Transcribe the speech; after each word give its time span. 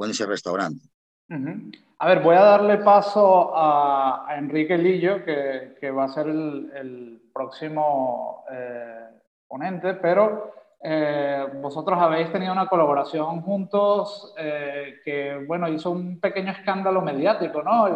con 0.00 0.10
ese 0.10 0.24
restaurante. 0.24 0.88
A 1.98 2.08
ver, 2.08 2.20
voy 2.20 2.34
a 2.34 2.40
darle 2.40 2.78
paso 2.78 3.52
a, 3.54 4.34
Enrique 4.38 4.78
Lillo, 4.78 5.22
que, 5.22 5.90
va 5.90 6.04
a 6.04 6.08
ser 6.08 6.26
el, 6.26 7.20
próximo 7.34 8.44
eh, 8.50 9.08
ponente, 9.46 9.94
pero 9.94 10.52
eh, 10.82 11.46
vosotros 11.60 11.98
habéis 12.00 12.32
tenido 12.32 12.52
una 12.52 12.66
colaboración 12.66 13.42
juntos 13.42 14.34
eh, 14.38 15.00
que, 15.04 15.44
bueno, 15.46 15.68
hizo 15.68 15.90
un 15.90 16.18
pequeño 16.18 16.52
escándalo 16.52 17.02
mediático, 17.02 17.62
¿no? 17.62 17.86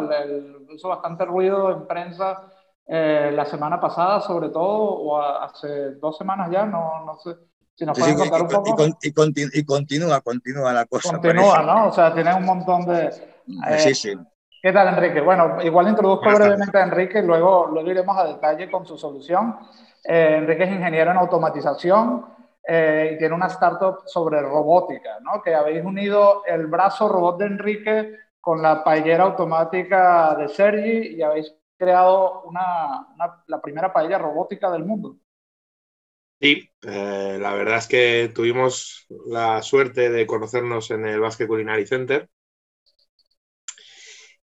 hizo 0.71 0.89
bastante 0.89 1.25
ruido 1.25 1.71
en 1.71 1.87
prensa 1.87 2.51
la 2.87 3.45
semana 3.45 3.79
pasada, 3.81 4.21
sobre 4.21 4.49
todo, 4.49 4.61
o 4.61 5.19
hace 5.19 5.95
dos 5.95 6.15
semanas 6.19 6.51
ya, 6.51 6.67
no, 6.67 7.03
no 7.03 7.17
sé. 7.17 7.31
Si 7.75 7.85
nos 7.85 7.99
pueden 7.99 8.17
contar 8.17 8.41
un 8.41 8.47
poco. 8.47 8.85
Y, 9.01 9.63
continúa, 9.63 10.21
continúa 10.21 10.73
la 10.73 10.85
cosa. 10.85 11.11
Continúa, 11.11 11.61
¿no? 11.61 11.87
O 11.87 11.91
sea, 11.91 12.13
tiene 12.13 12.33
un 12.33 12.45
montón 12.45 12.85
de. 12.85 13.07
Eh, 13.07 13.79
sí, 13.79 13.93
sí. 13.93 14.13
¿Qué 14.61 14.71
tal, 14.71 14.87
Enrique? 14.87 15.21
Bueno, 15.21 15.61
igual 15.61 15.89
introduzco 15.89 16.33
brevemente 16.33 16.77
a 16.77 16.83
Enrique 16.83 17.19
y 17.19 17.21
luego, 17.21 17.67
luego 17.67 17.91
iremos 17.91 18.17
a 18.17 18.25
detalle 18.25 18.71
con 18.71 18.85
su 18.85 18.97
solución. 18.97 19.57
Eh, 20.03 20.37
Enrique 20.39 20.63
es 20.63 20.71
ingeniero 20.71 21.11
en 21.11 21.17
automatización 21.17 22.25
eh, 22.67 23.11
y 23.13 23.17
tiene 23.19 23.35
una 23.35 23.47
startup 23.47 24.03
sobre 24.07 24.41
robótica, 24.41 25.19
¿no? 25.21 25.41
Que 25.43 25.53
habéis 25.53 25.83
unido 25.83 26.43
el 26.47 26.65
brazo 26.67 27.07
robot 27.09 27.37
de 27.37 27.45
Enrique 27.45 28.15
con 28.39 28.61
la 28.61 28.83
paellera 28.83 29.25
automática 29.25 30.33
de 30.35 30.47
Sergi 30.47 31.15
y 31.15 31.21
habéis 31.21 31.53
creado 31.77 32.43
una, 32.43 33.07
la 33.47 33.61
primera 33.61 33.91
paella 33.91 34.17
robótica 34.17 34.71
del 34.71 34.85
mundo. 34.85 35.17
Sí, 36.39 36.69
eh, 36.83 37.37
la 37.41 37.53
verdad 37.55 37.77
es 37.77 37.87
que 37.87 38.31
tuvimos 38.33 39.05
la 39.27 39.61
suerte 39.61 40.09
de 40.09 40.25
conocernos 40.27 40.91
en 40.91 41.05
el 41.07 41.19
Basque 41.19 41.47
Culinary 41.47 41.85
Center. 41.87 42.29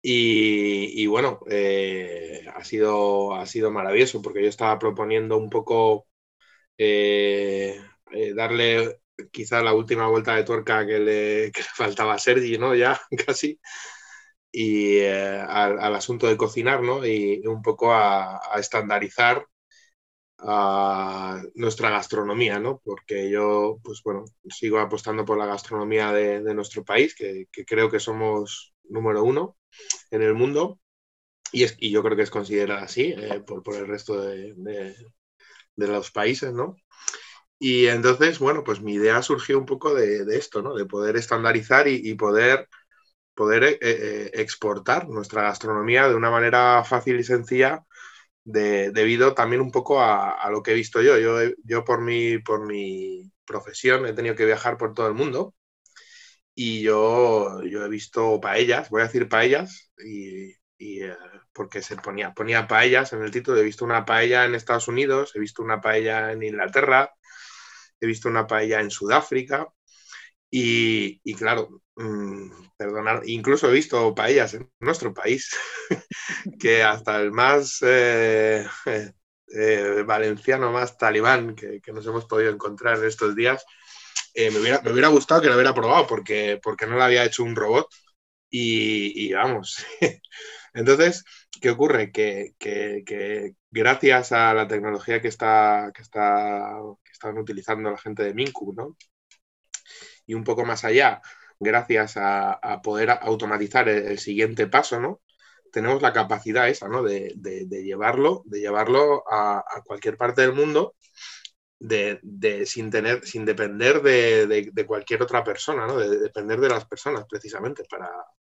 Y, 0.00 1.06
bueno, 1.06 1.40
eh, 1.50 2.46
ha, 2.54 2.64
sido, 2.64 3.34
ha 3.34 3.46
sido 3.46 3.70
maravilloso 3.70 4.22
porque 4.22 4.42
yo 4.42 4.48
estaba 4.48 4.78
proponiendo 4.78 5.36
un 5.36 5.50
poco 5.50 6.06
eh, 6.78 7.80
darle 8.36 9.00
quizá 9.32 9.62
la 9.62 9.74
última 9.74 10.08
vuelta 10.08 10.36
de 10.36 10.44
tuerca 10.44 10.86
que 10.86 10.98
le, 11.00 11.52
faltaba 11.76 12.14
a 12.14 12.18
Sergi, 12.18 12.58
¿no? 12.58 12.74
Ya 12.74 13.00
casi. 13.26 13.60
Y 14.52 15.00
al, 15.02 15.94
asunto 15.94 16.26
de 16.28 16.36
cocinar, 16.36 16.82
¿no? 16.82 17.06
Y 17.06 17.46
un 17.46 17.62
poco 17.62 17.92
a 17.94 18.40
estandarizar 18.58 19.46
a 20.38 21.42
nuestra 21.54 21.90
gastronomía, 21.90 22.58
¿no? 22.58 22.80
Porque 22.84 23.30
yo, 23.30 23.78
pues 23.82 24.02
bueno, 24.04 24.24
sigo 24.48 24.78
apostando 24.78 25.24
por 25.24 25.38
la 25.38 25.46
gastronomía 25.46 26.12
de, 26.12 26.54
nuestro 26.54 26.84
país, 26.84 27.14
que, 27.14 27.48
creo 27.66 27.90
que 27.90 28.00
somos 28.00 28.74
número 28.84 29.24
uno 29.24 29.56
en 30.10 30.22
el 30.22 30.34
mundo 30.34 30.78
y, 31.52 31.64
es, 31.64 31.76
y 31.78 31.90
yo 31.90 32.02
creo 32.02 32.16
que 32.16 32.22
es 32.22 32.30
considerada 32.30 32.82
así 32.82 33.14
eh, 33.16 33.40
por, 33.40 33.62
el 33.74 33.86
resto 33.86 34.20
de, 34.20 34.94
los 35.76 36.10
países, 36.10 36.52
¿no? 36.52 36.76
Y 37.58 37.86
entonces, 37.86 38.38
bueno, 38.38 38.62
pues 38.64 38.80
mi 38.80 38.94
idea 38.94 39.22
surgió 39.22 39.58
un 39.58 39.66
poco 39.66 39.94
de, 39.94 40.24
esto, 40.36 40.62
¿no? 40.62 40.74
De 40.74 40.86
poder 40.86 41.16
estandarizar 41.16 41.88
y, 41.88 42.14
poder, 42.14 42.68
poder 43.34 43.64
eh, 43.64 43.78
eh, 43.80 44.30
exportar 44.34 45.08
nuestra 45.08 45.42
gastronomía 45.42 46.08
de 46.08 46.14
una 46.14 46.30
manera 46.30 46.84
fácil 46.84 47.18
y 47.18 47.24
sencilla 47.24 47.84
debido 48.50 49.34
también 49.34 49.60
un 49.60 49.70
poco 49.70 50.00
a, 50.00 50.48
lo 50.50 50.62
que 50.62 50.72
he 50.72 50.74
visto 50.74 51.02
yo. 51.02 51.18
Yo, 51.18 51.52
yo 51.64 51.84
por, 51.84 52.00
mi, 52.00 52.38
por 52.38 52.66
mi 52.66 53.30
profesión 53.44 54.06
he 54.06 54.12
tenido 54.14 54.34
que 54.34 54.46
viajar 54.46 54.76
por 54.78 54.94
todo 54.94 55.08
el 55.08 55.14
mundo 55.14 55.54
y 56.60 56.82
yo, 56.82 57.62
yo 57.62 57.84
he 57.84 57.88
visto 57.88 58.40
paellas, 58.40 58.90
voy 58.90 59.02
a 59.02 59.04
decir 59.04 59.28
paellas, 59.28 59.92
y, 60.04 60.54
eh, 60.80 61.16
porque 61.52 61.82
se 61.82 61.94
ponía, 61.96 62.34
ponía 62.34 62.66
paellas 62.66 63.12
en 63.12 63.22
el 63.22 63.30
título, 63.30 63.58
he 63.58 63.62
visto 63.62 63.84
una 63.84 64.04
paella 64.04 64.44
en 64.44 64.56
Estados 64.56 64.88
Unidos, 64.88 65.30
he 65.36 65.38
visto 65.38 65.62
una 65.62 65.80
paella 65.80 66.32
en 66.32 66.42
Inglaterra, 66.42 67.12
he 68.00 68.06
visto 68.06 68.28
una 68.28 68.48
paella 68.48 68.80
en 68.80 68.90
Sudáfrica, 68.90 69.68
y, 70.50 71.34
claro, 71.34 71.82
Mm, 71.98 72.50
perdonar, 72.76 73.22
incluso 73.26 73.68
he 73.68 73.72
visto 73.72 74.14
paellas 74.14 74.54
en 74.54 74.70
nuestro 74.78 75.12
país 75.12 75.50
que 76.60 76.84
hasta 76.84 77.20
el 77.20 77.32
más 77.32 77.78
eh, 77.82 78.64
eh, 79.54 80.04
valenciano, 80.06 80.70
más 80.72 80.96
talibán 80.96 81.56
que, 81.56 81.80
nos 81.92 82.06
hemos 82.06 82.26
podido 82.26 82.52
encontrar 82.52 82.98
en 82.98 83.06
estos 83.06 83.34
días, 83.34 83.64
eh, 84.34 84.50
me, 84.52 84.60
hubiera, 84.60 84.80
me, 84.82 84.92
hubiera, 84.92 85.08
gustado 85.08 85.42
que 85.42 85.48
lo 85.48 85.54
hubiera 85.54 85.74
probado 85.74 86.06
porque, 86.06 86.60
porque 86.62 86.86
no 86.86 86.96
lo 86.96 87.02
había 87.02 87.24
hecho 87.24 87.42
un 87.42 87.56
robot 87.56 87.88
y, 88.50 89.32
vamos. 89.32 89.84
Entonces, 90.74 91.24
¿qué 91.60 91.70
ocurre? 91.70 92.12
Que, 92.12 92.54
que, 92.58 93.54
gracias 93.70 94.32
a 94.32 94.54
la 94.54 94.68
tecnología 94.68 95.20
que, 95.20 95.28
está, 95.28 95.90
que, 95.94 96.02
está, 96.02 96.78
que 97.04 97.12
están 97.12 97.38
utilizando 97.38 97.90
la 97.90 97.98
gente 97.98 98.22
de 98.24 98.34
Minku, 98.34 98.72
¿no? 98.74 98.96
Y 100.28 100.34
un 100.34 100.44
poco 100.44 100.64
más 100.64 100.84
allá, 100.84 101.20
gracias 101.58 102.16
a, 102.16 102.80
poder 102.82 103.10
automatizar 103.10 103.88
el, 103.88 104.18
siguiente 104.18 104.66
paso, 104.66 105.00
¿no? 105.00 105.20
Tenemos 105.72 106.00
la 106.02 106.12
capacidad 106.12 106.68
esa, 106.68 106.86
¿no? 106.86 107.02
De, 107.02 107.34
llevarlo, 107.68 108.42
de 108.44 108.60
llevarlo 108.60 109.24
a, 109.28 109.64
cualquier 109.84 110.18
parte 110.18 110.42
del 110.42 110.52
mundo 110.52 110.94
de, 111.80 112.20
sin 112.66 112.90
tener, 112.90 113.24
sin 113.24 113.46
depender 113.46 114.02
de, 114.02 114.84
cualquier 114.86 115.22
otra 115.22 115.42
persona, 115.42 115.86
¿no? 115.86 115.96
De, 115.96 116.18
depender 116.18 116.60
de 116.60 116.68
las 116.68 116.84
personas 116.84 117.24
precisamente 117.26 117.84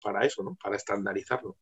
para, 0.02 0.26
eso, 0.26 0.42
¿no? 0.42 0.56
Para 0.60 0.74
estandarizarlo. 0.74 1.56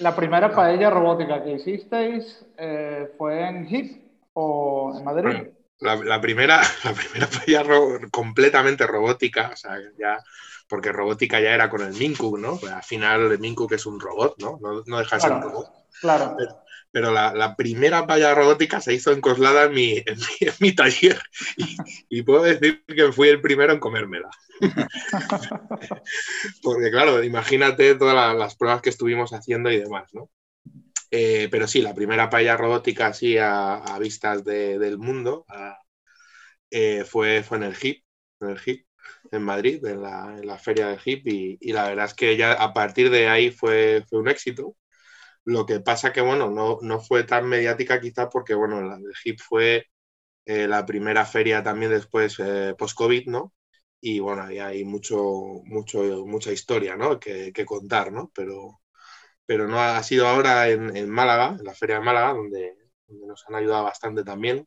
La 0.00 0.14
primera 0.16 0.52
paella 0.52 0.90
robótica 0.90 1.44
que 1.44 1.52
hicisteis 1.52 2.44
eh, 2.58 3.14
fue 3.16 3.46
en 3.46 3.64
HIP 3.64 4.04
o 4.32 4.92
en 4.98 5.04
Madrid. 5.04 5.50
La, 5.80 6.20
primera, 6.20 6.62
la 6.84 6.92
primera 6.92 7.28
completamente 8.10 8.86
robótica, 8.86 9.50
o 9.52 9.56
sea, 9.56 9.78
ya, 9.98 10.18
porque 10.68 10.92
robótica 10.92 11.40
ya 11.40 11.50
era 11.50 11.68
con 11.68 11.82
el 11.82 11.94
Minku, 11.94 12.38
¿no? 12.38 12.58
Pues 12.58 12.72
al 12.72 12.82
final 12.82 13.32
el 13.32 13.38
Minku 13.38 13.66
que 13.66 13.74
es 13.74 13.86
un 13.86 14.00
robot, 14.00 14.40
¿no? 14.40 14.58
No, 14.86 14.98
deja 14.98 15.16
de 15.16 15.22
ser 15.22 15.32
un 15.32 15.42
robot. 15.42 15.68
Claro. 16.00 16.36
Pero, 16.90 17.10
la, 17.10 17.56
primera 17.56 18.06
paella 18.06 18.34
robótica 18.34 18.80
se 18.80 18.94
hizo 18.94 19.10
encoslada 19.10 19.64
en 19.64 19.72
mi, 19.72 19.96
en 19.96 20.54
mi, 20.60 20.72
taller 20.72 21.20
y, 22.08 22.22
puedo 22.22 22.44
decir 22.44 22.84
que 22.86 23.10
fui 23.10 23.28
el 23.28 23.40
primero 23.40 23.72
en 23.72 23.80
comérmela. 23.80 24.30
porque 26.62 26.90
claro, 26.92 27.24
imagínate 27.24 27.96
todas 27.96 28.36
las 28.36 28.54
pruebas 28.54 28.80
que 28.80 28.90
estuvimos 28.90 29.32
haciendo 29.32 29.72
y 29.72 29.78
demás, 29.78 30.14
¿no? 30.14 30.30
Eh, 31.10 31.48
pero 31.50 31.66
sí, 31.66 31.80
la 31.82 31.94
primera 31.94 32.28
paella 32.30 32.56
robótica 32.56 33.08
así 33.08 33.36
a, 33.38 33.82
vistas 34.00 34.44
del 34.44 34.98
mundo 34.98 35.46
eh, 36.70 37.04
fue, 37.04 37.42
fue 37.42 37.58
en 37.58 37.62
el 37.64 37.76
HIP, 37.80 38.04
en 38.40 38.48
el 38.50 38.58
HIP, 38.64 38.86
en 39.32 39.42
Madrid, 39.42 39.84
en 39.86 40.02
la, 40.02 40.58
feria 40.58 40.88
del 40.88 41.00
HIP, 41.04 41.26
y, 41.60 41.72
la 41.72 41.88
verdad 41.88 42.06
es 42.06 42.14
que 42.14 42.36
ya 42.36 42.52
a 42.54 42.72
partir 42.74 43.10
de 43.10 43.28
ahí 43.28 43.50
fue, 43.50 44.04
fue 44.08 44.20
un 44.20 44.28
éxito. 44.28 44.76
Lo 45.44 45.66
que 45.66 45.80
pasa 45.80 46.12
que, 46.12 46.20
bueno, 46.22 46.50
no, 46.50 46.78
no 46.82 47.00
fue 47.00 47.24
tan 47.24 47.48
mediática 47.48 48.00
quizá 48.00 48.30
porque, 48.30 48.54
bueno, 48.54 48.82
la 48.82 48.96
del 48.98 49.14
HIP 49.24 49.40
fue 49.40 49.86
eh, 50.46 50.68
la 50.68 50.86
primera 50.86 51.26
feria 51.26 51.62
también 51.62 51.92
después 51.92 52.38
post-COVID, 52.78 53.28
¿no? 53.28 53.54
Y 54.00 54.20
bueno, 54.20 54.44
ahí 54.44 54.58
hay 54.60 54.84
mucho, 54.84 55.16
mucho, 55.66 56.26
mucha 56.26 56.52
historia, 56.52 56.96
¿no? 56.96 57.20
Que, 57.20 57.52
que 57.52 57.66
contar, 57.66 58.12
¿no? 58.12 58.30
Pero, 58.34 58.80
pero 59.46 59.68
no 59.68 59.80
ha 59.80 60.02
sido 60.02 60.26
ahora 60.26 60.68
en, 60.68 61.08
Málaga, 61.08 61.56
en 61.58 61.64
la 61.64 61.74
Feria 61.74 61.96
de 61.96 62.04
Málaga, 62.04 62.32
donde, 62.32 62.76
nos 63.08 63.44
han 63.48 63.54
ayudado 63.56 63.84
bastante 63.84 64.24
también 64.24 64.66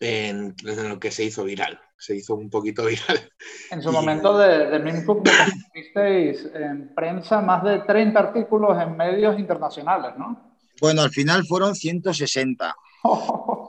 en, 0.00 0.54
lo 0.64 0.98
que 0.98 1.10
se 1.10 1.24
hizo 1.24 1.44
viral. 1.44 1.80
Se 1.98 2.16
hizo 2.16 2.34
un 2.34 2.50
poquito 2.50 2.84
viral. 2.86 3.28
En 3.70 3.82
su 3.82 3.92
momento 3.92 4.38
de, 4.38 4.66
de 4.70 4.78
Mincook 4.78 5.28
visteis 5.74 6.48
en 6.54 6.94
prensa 6.94 7.40
más 7.40 7.62
de 7.64 7.80
30 7.80 8.18
artículos 8.18 8.80
en 8.80 8.96
medios 8.96 9.38
internacionales, 9.38 10.12
¿no? 10.16 10.52
Bueno, 10.80 11.02
al 11.02 11.10
final 11.10 11.44
fueron 11.44 11.74
160. 11.74 12.74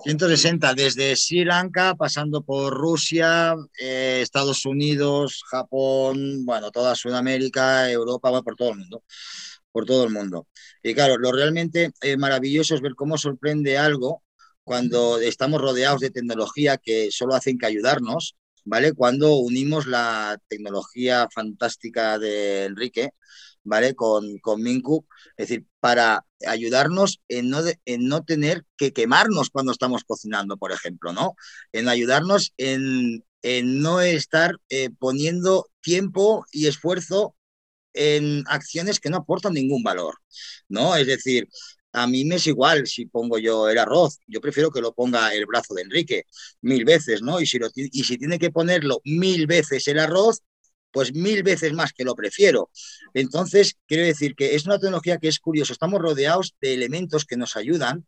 160, 0.04 0.74
desde 0.76 1.16
Sri 1.16 1.44
Lanka, 1.44 1.96
pasando 1.96 2.44
por 2.44 2.74
Rusia, 2.74 3.56
eh, 3.80 4.20
Estados 4.22 4.66
Unidos, 4.66 5.44
Japón, 5.50 6.46
bueno, 6.46 6.72
toda 6.72 6.96
Sudamérica, 6.96 7.90
Europa, 7.92 8.42
por 8.42 8.56
todo 8.56 8.72
el 8.72 8.80
mundo 8.80 9.04
por 9.74 9.86
todo 9.86 10.06
el 10.06 10.12
mundo. 10.12 10.48
Y 10.82 10.94
claro, 10.94 11.18
lo 11.18 11.34
realmente 11.34 11.92
eh, 12.02 12.16
maravilloso 12.18 12.76
es 12.76 12.82
ver 12.82 12.96
cómo 12.96 13.18
sorprende 13.18 13.78
algo 13.78 14.24
cuando 14.64 15.20
estamos 15.20 15.62
rodeados 15.62 16.00
de 16.00 16.12
tecnología 16.12 16.78
que 16.78 17.12
solo 17.12 17.36
hacen 17.36 17.58
que 17.58 17.66
ayudarnos 17.66 18.38
¿vale? 18.66 18.94
Cuando 18.94 19.36
unimos 19.36 19.88
la 19.88 20.40
tecnología 20.48 21.28
fantástica 21.34 22.18
de 22.20 22.66
Enrique, 22.66 23.12
¿vale? 23.64 23.96
Con, 23.96 24.38
con 24.40 24.62
Minku, 24.62 25.06
es 25.38 25.50
decir, 25.50 25.66
para 25.80 26.26
ayudarnos 26.48 27.22
en 27.28 27.50
no, 27.50 27.60
en 27.86 28.08
no 28.08 28.24
tener 28.24 28.66
que 28.78 28.94
quemarnos 28.94 29.50
cuando 29.50 29.72
estamos 29.72 30.04
cocinando, 30.04 30.58
por 30.58 30.72
ejemplo, 30.72 31.14
¿no? 31.14 31.36
En 31.72 31.90
ayudarnos 31.90 32.54
en, 32.58 33.24
en 33.42 33.82
no 33.82 34.02
estar 34.02 34.56
eh, 34.70 34.90
poniendo 35.00 35.68
tiempo 35.82 36.46
y 36.52 36.68
esfuerzo 36.68 37.36
en 37.94 38.44
acciones 38.48 39.00
que 39.00 39.10
no 39.10 39.18
aportan 39.18 39.54
ningún 39.54 39.84
valor, 39.84 40.16
¿no? 40.70 40.96
Es 40.96 41.08
decir, 41.08 41.48
a 41.94 42.08
mí 42.08 42.26
me 42.26 42.36
es 42.36 42.48
igual 42.48 42.88
si 42.88 43.06
pongo 43.06 43.38
yo 43.38 43.70
el 43.70 43.78
arroz, 43.78 44.20
yo 44.28 44.42
prefiero 44.42 44.72
que 44.72 44.82
lo 44.82 44.94
ponga 44.94 45.34
el 45.34 45.46
brazo 45.46 45.76
de 45.76 45.84
Enrique 45.84 46.26
mil 46.62 46.86
veces, 46.86 47.22
¿no? 47.22 47.40
Y 47.40 47.46
si, 47.46 47.60
y 47.76 48.04
si 48.04 48.18
tiene 48.18 48.40
que 48.40 48.52
ponerlo 48.52 49.00
mil 49.06 49.48
veces 49.48 49.88
el 49.88 50.00
arroz, 50.00 50.42
pues 50.92 51.14
mil 51.14 51.44
veces 51.44 51.74
más 51.74 51.94
que 51.94 52.04
lo 52.04 52.16
prefiero. 52.16 52.70
Entonces, 53.14 53.76
quiero 53.88 54.06
decir 54.06 54.36
que 54.36 54.56
es 54.56 54.66
una 54.66 54.80
tecnología 54.80 55.18
que 55.18 55.28
es 55.28 55.40
curioso, 55.40 55.74
estamos 55.74 56.02
rodeados 56.02 56.56
de 56.62 56.74
elementos 56.74 57.26
que 57.26 57.38
nos 57.38 57.56
ayudan 57.58 58.06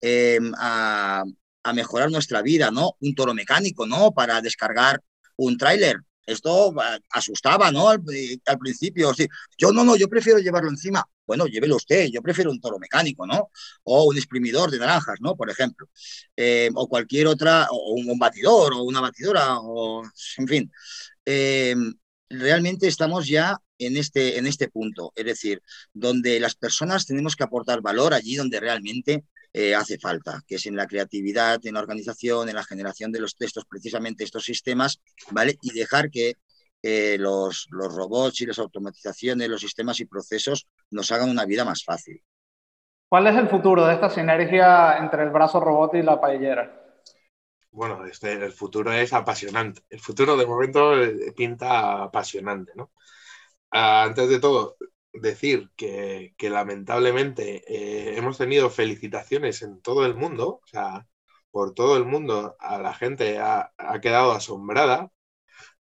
eh, 0.00 0.38
a, 0.58 1.24
a, 1.64 1.72
mejorar 1.72 2.10
nuestra 2.10 2.42
vida, 2.42 2.70
¿no? 2.70 2.96
Un 3.00 3.14
toro 3.14 3.34
mecánico, 3.34 3.86
¿no? 3.86 4.12
Para 4.12 4.40
descargar 4.40 5.02
un 5.36 5.56
tráiler, 5.58 5.98
esto 6.28 6.74
ah, 6.78 6.98
asustaba, 7.10 7.70
¿no? 7.72 7.88
Al, 7.88 8.02
al 8.46 8.58
principio, 8.58 9.14
sí. 9.14 9.26
Yo 9.56 9.72
no, 9.72 9.84
no, 9.84 9.96
yo 9.96 10.08
prefiero 10.08 10.38
llevarlo 10.38 10.70
encima. 10.70 11.04
Bueno, 11.26 11.46
llévelo 11.46 11.76
usted, 11.76 12.08
yo 12.10 12.22
prefiero 12.22 12.50
un 12.50 12.60
toro 12.60 12.78
mecánico, 12.78 13.26
¿no? 13.26 13.50
O 13.84 14.04
un 14.04 14.16
exprimidor 14.16 14.70
de 14.70 14.78
naranjas, 14.78 15.16
¿no? 15.20 15.36
Por 15.36 15.50
ejemplo. 15.50 15.88
Eh, 16.36 16.70
o 16.74 16.88
cualquier 16.88 17.26
otra, 17.26 17.68
o 17.70 17.92
un, 17.94 18.18
batidor, 18.18 18.74
o 18.74 18.82
una 18.82 19.00
batidora, 19.00 19.58
o 19.60 20.02
en 20.38 20.48
fin. 20.48 20.72
Eh, 21.24 21.74
realmente 22.30 22.86
estamos 22.86 23.26
ya 23.26 23.58
en 23.78 23.96
este, 23.96 24.38
en 24.38 24.46
este 24.46 24.68
punto, 24.68 25.12
es 25.14 25.24
decir, 25.24 25.62
donde 25.92 26.40
las 26.40 26.54
personas 26.54 27.06
tenemos 27.06 27.36
que 27.36 27.44
aportar 27.44 27.80
valor 27.80 28.12
allí 28.14 28.36
donde 28.36 28.60
realmente 28.60 29.24
eh, 29.60 29.74
hace 29.74 29.98
falta, 29.98 30.40
que 30.46 30.54
es 30.54 30.66
en 30.66 30.76
la 30.76 30.86
creatividad, 30.86 31.58
en 31.64 31.74
la 31.74 31.80
organización, 31.80 32.48
en 32.48 32.54
la 32.54 32.62
generación 32.62 33.10
de 33.10 33.18
los 33.18 33.34
textos, 33.34 33.64
precisamente 33.68 34.22
estos 34.22 34.44
sistemas, 34.44 35.00
¿vale? 35.32 35.58
Y 35.62 35.72
dejar 35.72 36.12
que 36.12 36.34
eh, 36.80 37.16
los, 37.18 37.66
los 37.72 37.92
robots 37.92 38.40
y 38.40 38.46
las 38.46 38.60
automatizaciones, 38.60 39.48
los 39.48 39.60
sistemas 39.60 39.98
y 39.98 40.04
procesos 40.04 40.68
nos 40.92 41.10
hagan 41.10 41.28
una 41.28 41.44
vida 41.44 41.64
más 41.64 41.82
fácil. 41.82 42.22
¿Cuál 43.08 43.26
es 43.26 43.34
el 43.34 43.48
futuro 43.48 43.84
de 43.84 43.94
esta 43.94 44.08
sinergia 44.08 44.96
entre 44.98 45.24
el 45.24 45.30
brazo 45.30 45.58
robot 45.58 45.92
y 45.94 46.02
la 46.02 46.20
paellera? 46.20 46.94
Bueno, 47.72 48.06
este, 48.06 48.34
el 48.34 48.52
futuro 48.52 48.92
es 48.92 49.12
apasionante. 49.12 49.82
El 49.90 49.98
futuro 49.98 50.36
de 50.36 50.46
momento 50.46 50.92
pinta 51.36 52.04
apasionante, 52.04 52.74
¿no? 52.76 52.92
Uh, 53.72 54.06
antes 54.06 54.28
de 54.28 54.38
todo, 54.38 54.76
decir 55.20 55.70
que, 55.76 56.34
lamentablemente 56.40 57.62
eh, 57.66 58.16
hemos 58.16 58.38
tenido 58.38 58.70
felicitaciones 58.70 59.62
en 59.62 59.80
todo 59.80 60.06
el 60.06 60.14
mundo, 60.14 60.60
o 60.64 60.66
sea, 60.66 61.06
por 61.50 61.74
todo 61.74 61.96
el 61.96 62.04
mundo, 62.04 62.56
a 62.60 62.78
la 62.78 62.94
gente 62.94 63.38
ha, 63.38 63.72
quedado 64.02 64.32
asombrada 64.32 65.10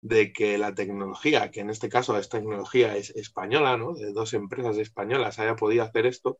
de 0.01 0.33
que 0.33 0.57
la 0.57 0.73
tecnología, 0.75 1.51
que 1.51 1.61
en 1.61 1.69
este 1.69 1.89
caso 1.89 2.17
es 2.17 2.29
tecnología 2.29 2.95
es 2.97 3.11
española, 3.11 3.77
¿no? 3.77 3.93
de 3.93 4.13
dos 4.13 4.33
empresas 4.33 4.77
españolas, 4.77 5.39
haya 5.39 5.55
podido 5.55 5.83
hacer 5.83 6.05
esto. 6.05 6.39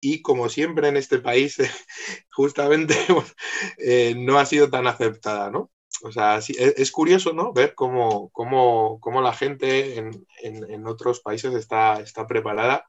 Y 0.00 0.22
como 0.22 0.48
siempre 0.48 0.88
en 0.88 0.96
este 0.96 1.20
país, 1.20 1.58
justamente 2.30 2.96
eh, 3.78 4.14
no 4.16 4.38
ha 4.38 4.46
sido 4.46 4.70
tan 4.70 4.86
aceptada, 4.86 5.50
¿no? 5.50 5.70
O 6.02 6.10
sea, 6.10 6.40
sí, 6.40 6.54
es, 6.58 6.74
es, 6.78 6.90
curioso, 6.90 7.32
¿no? 7.32 7.52
Ver 7.52 7.74
cómo, 7.74 8.30
cómo, 8.30 8.98
cómo 9.00 9.20
la 9.22 9.32
gente 9.32 9.98
en, 9.98 10.26
en, 10.42 10.86
otros 10.86 11.20
países 11.20 11.54
está, 11.54 12.00
está 12.00 12.26
preparada, 12.26 12.86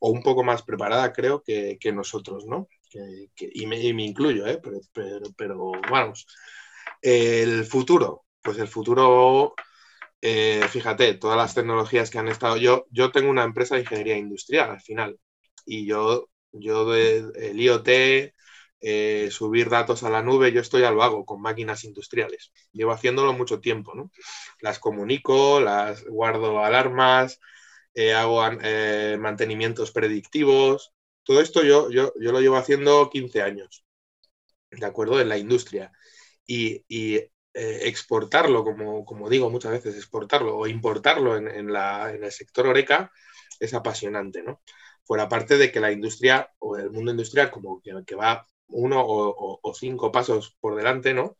o 0.00 0.10
un 0.10 0.22
poco 0.22 0.44
más 0.44 0.62
preparada, 0.62 1.12
creo, 1.12 1.42
que, 1.42 1.78
que 1.80 1.92
nosotros, 1.92 2.46
¿no? 2.46 2.68
Y, 3.38 3.66
me, 3.66 3.80
y, 3.80 3.92
me, 3.92 4.04
incluyo, 4.04 4.46
¿eh? 4.46 4.60
Pero, 4.92 5.20
pero, 5.36 5.72
vamos, 5.90 6.26
el 7.02 7.64
futuro, 7.64 8.24
pues 8.42 8.58
el 8.58 8.68
futuro, 8.68 9.54
eh, 10.20 10.62
fíjate, 10.68 11.14
todas 11.14 11.36
las 11.36 11.54
tecnologías 11.54 12.10
que 12.10 12.18
han 12.18 12.28
estado, 12.28 12.56
yo, 12.56 12.86
yo 12.90 13.10
tengo 13.10 13.30
una 13.30 13.44
empresa 13.44 13.74
de 13.74 13.82
ingeniería 13.82 14.16
industrial 14.16 14.70
al 14.70 14.80
final, 14.80 15.18
y 15.66 15.86
yo, 15.86 16.28
yo 16.52 16.94
el 16.94 17.60
IoT, 17.60 17.88
eh, 18.86 19.30
subir 19.30 19.70
datos 19.70 20.02
a 20.02 20.10
la 20.10 20.22
nube, 20.22 20.52
yo 20.52 20.60
esto 20.60 20.78
ya 20.78 20.90
lo 20.90 21.02
hago 21.02 21.24
con 21.24 21.40
máquinas 21.40 21.84
industriales. 21.84 22.52
Llevo 22.72 22.92
haciéndolo 22.92 23.32
mucho 23.32 23.58
tiempo, 23.58 23.94
¿no? 23.94 24.10
Las 24.60 24.78
comunico, 24.78 25.58
las 25.58 26.04
guardo 26.04 26.62
alarmas, 26.62 27.40
eh, 27.94 28.12
hago 28.12 28.46
eh, 28.62 29.16
mantenimientos 29.18 29.90
predictivos. 29.90 30.92
Todo 31.22 31.40
esto 31.40 31.62
yo, 31.62 31.90
yo, 31.90 32.12
yo, 32.20 32.30
lo 32.32 32.40
llevo 32.40 32.56
haciendo 32.56 33.08
15 33.08 33.40
años, 33.40 33.86
¿de 34.70 34.84
acuerdo? 34.86 35.18
En 35.20 35.30
la 35.30 35.38
industria. 35.38 35.90
Y, 36.46 36.84
y 36.88 37.22
exportarlo, 37.54 38.64
como, 38.64 39.04
como, 39.06 39.30
digo 39.30 39.48
muchas 39.48 39.72
veces, 39.72 39.96
exportarlo 39.96 40.58
o 40.58 40.66
importarlo 40.66 41.36
en, 41.36 41.48
en, 41.48 41.72
la, 41.72 42.12
en 42.12 42.24
el 42.24 42.32
sector 42.32 42.66
Oreca 42.66 43.12
es 43.60 43.72
apasionante, 43.74 44.42
¿no? 44.42 44.60
Fuera 45.04 45.28
parte 45.28 45.56
de 45.58 45.72
que 45.72 45.80
la 45.80 45.92
industria 45.92 46.50
o 46.58 46.76
el 46.76 46.90
mundo 46.90 47.12
industrial 47.12 47.50
como 47.50 47.80
que, 47.80 47.92
que 48.06 48.14
va 48.14 48.46
uno 48.68 49.02
o, 49.06 49.74
cinco 49.74 50.12
pasos 50.12 50.56
por 50.60 50.76
delante, 50.76 51.14
¿no? 51.14 51.36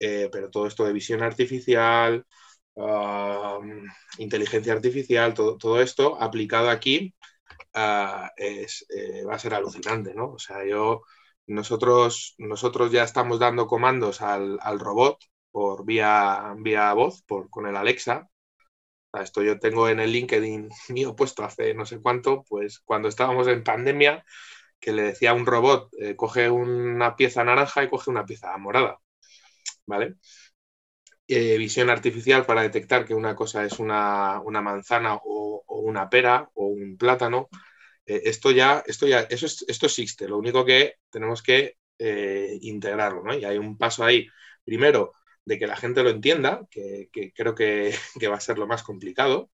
Eh, 0.00 0.28
pero 0.32 0.50
todo 0.50 0.66
esto 0.66 0.84
de 0.84 0.92
visión 0.92 1.22
artificial, 1.22 2.26
uh, 2.74 3.60
inteligencia 4.18 4.72
artificial, 4.72 5.34
todo, 5.34 5.80
esto 5.80 6.20
aplicado 6.20 6.70
aquí 6.70 7.14
es, 8.36 8.86
eh, 8.90 9.24
va 9.24 9.34
a 9.36 9.38
ser 9.38 9.54
alucinante, 9.54 10.14
¿no? 10.14 10.32
O 10.32 10.38
sea, 10.38 10.64
yo, 10.66 11.02
nosotros, 11.46 12.36
ya 12.92 13.04
estamos 13.04 13.38
dando 13.38 13.66
comandos 13.66 14.20
al, 14.22 14.58
robot 14.80 15.18
por 15.50 15.84
vía, 15.84 16.54
vía 16.58 16.92
voz, 16.94 17.22
por, 17.22 17.50
con 17.50 17.66
el 17.66 17.76
Alexa, 17.76 18.28
esto 19.22 19.42
yo 19.42 19.58
tengo 19.58 19.88
en 19.88 20.00
el 20.00 20.12
LinkedIn 20.12 20.68
mío 20.88 21.14
puesto 21.16 21.44
hace 21.44 21.74
no 21.74 21.86
sé 21.86 22.00
cuánto, 22.00 22.44
pues 22.48 22.80
cuando 22.80 23.08
estábamos 23.08 23.46
en 23.48 23.64
pandemia, 23.64 24.24
que 24.80 24.92
le 24.92 25.02
decía 25.02 25.30
a 25.30 25.34
un 25.34 25.46
robot, 25.46 25.90
eh, 25.98 26.16
coge 26.16 26.50
una 26.50 27.16
pieza 27.16 27.44
naranja 27.44 27.84
y 27.84 27.88
coge 27.90 28.10
una 28.10 28.26
pieza 28.26 28.56
morada, 28.58 28.98
¿vale? 29.86 30.16
Eh, 31.26 31.56
visión 31.58 31.88
artificial 31.88 32.44
para 32.44 32.62
detectar 32.62 33.04
que 33.06 33.14
una 33.14 33.34
cosa 33.34 33.64
es 33.64 33.78
una, 33.78 34.42
manzana 34.46 35.16
o, 35.24 35.64
una 35.68 36.08
pera 36.10 36.50
o 36.54 36.66
un 36.66 36.96
plátano. 36.98 37.48
Eh, 38.06 38.22
esto 38.26 38.50
ya, 38.50 38.82
esto 38.86 39.06
ya, 39.06 39.20
eso 39.22 39.46
es, 39.46 39.64
esto 39.68 39.86
existe, 39.86 40.28
lo 40.28 40.38
único 40.38 40.64
que 40.64 40.96
tenemos 41.10 41.42
que 41.42 41.76
integrarlo, 42.60 43.22
¿no? 43.22 43.34
Y 43.34 43.44
hay 43.44 43.56
un 43.56 43.78
paso 43.78 44.04
ahí, 44.04 44.26
primero, 44.64 45.12
de 45.44 45.58
que 45.58 45.66
la 45.66 45.76
gente 45.76 46.02
lo 46.02 46.10
entienda, 46.10 46.66
que, 46.70 47.08
que 47.12 47.32
creo 47.32 47.54
que, 47.54 47.94
que, 48.20 48.28
va 48.28 48.36
a 48.36 48.40
ser 48.40 48.58
lo 48.58 48.66
más 48.66 48.82
complicado, 48.82 49.50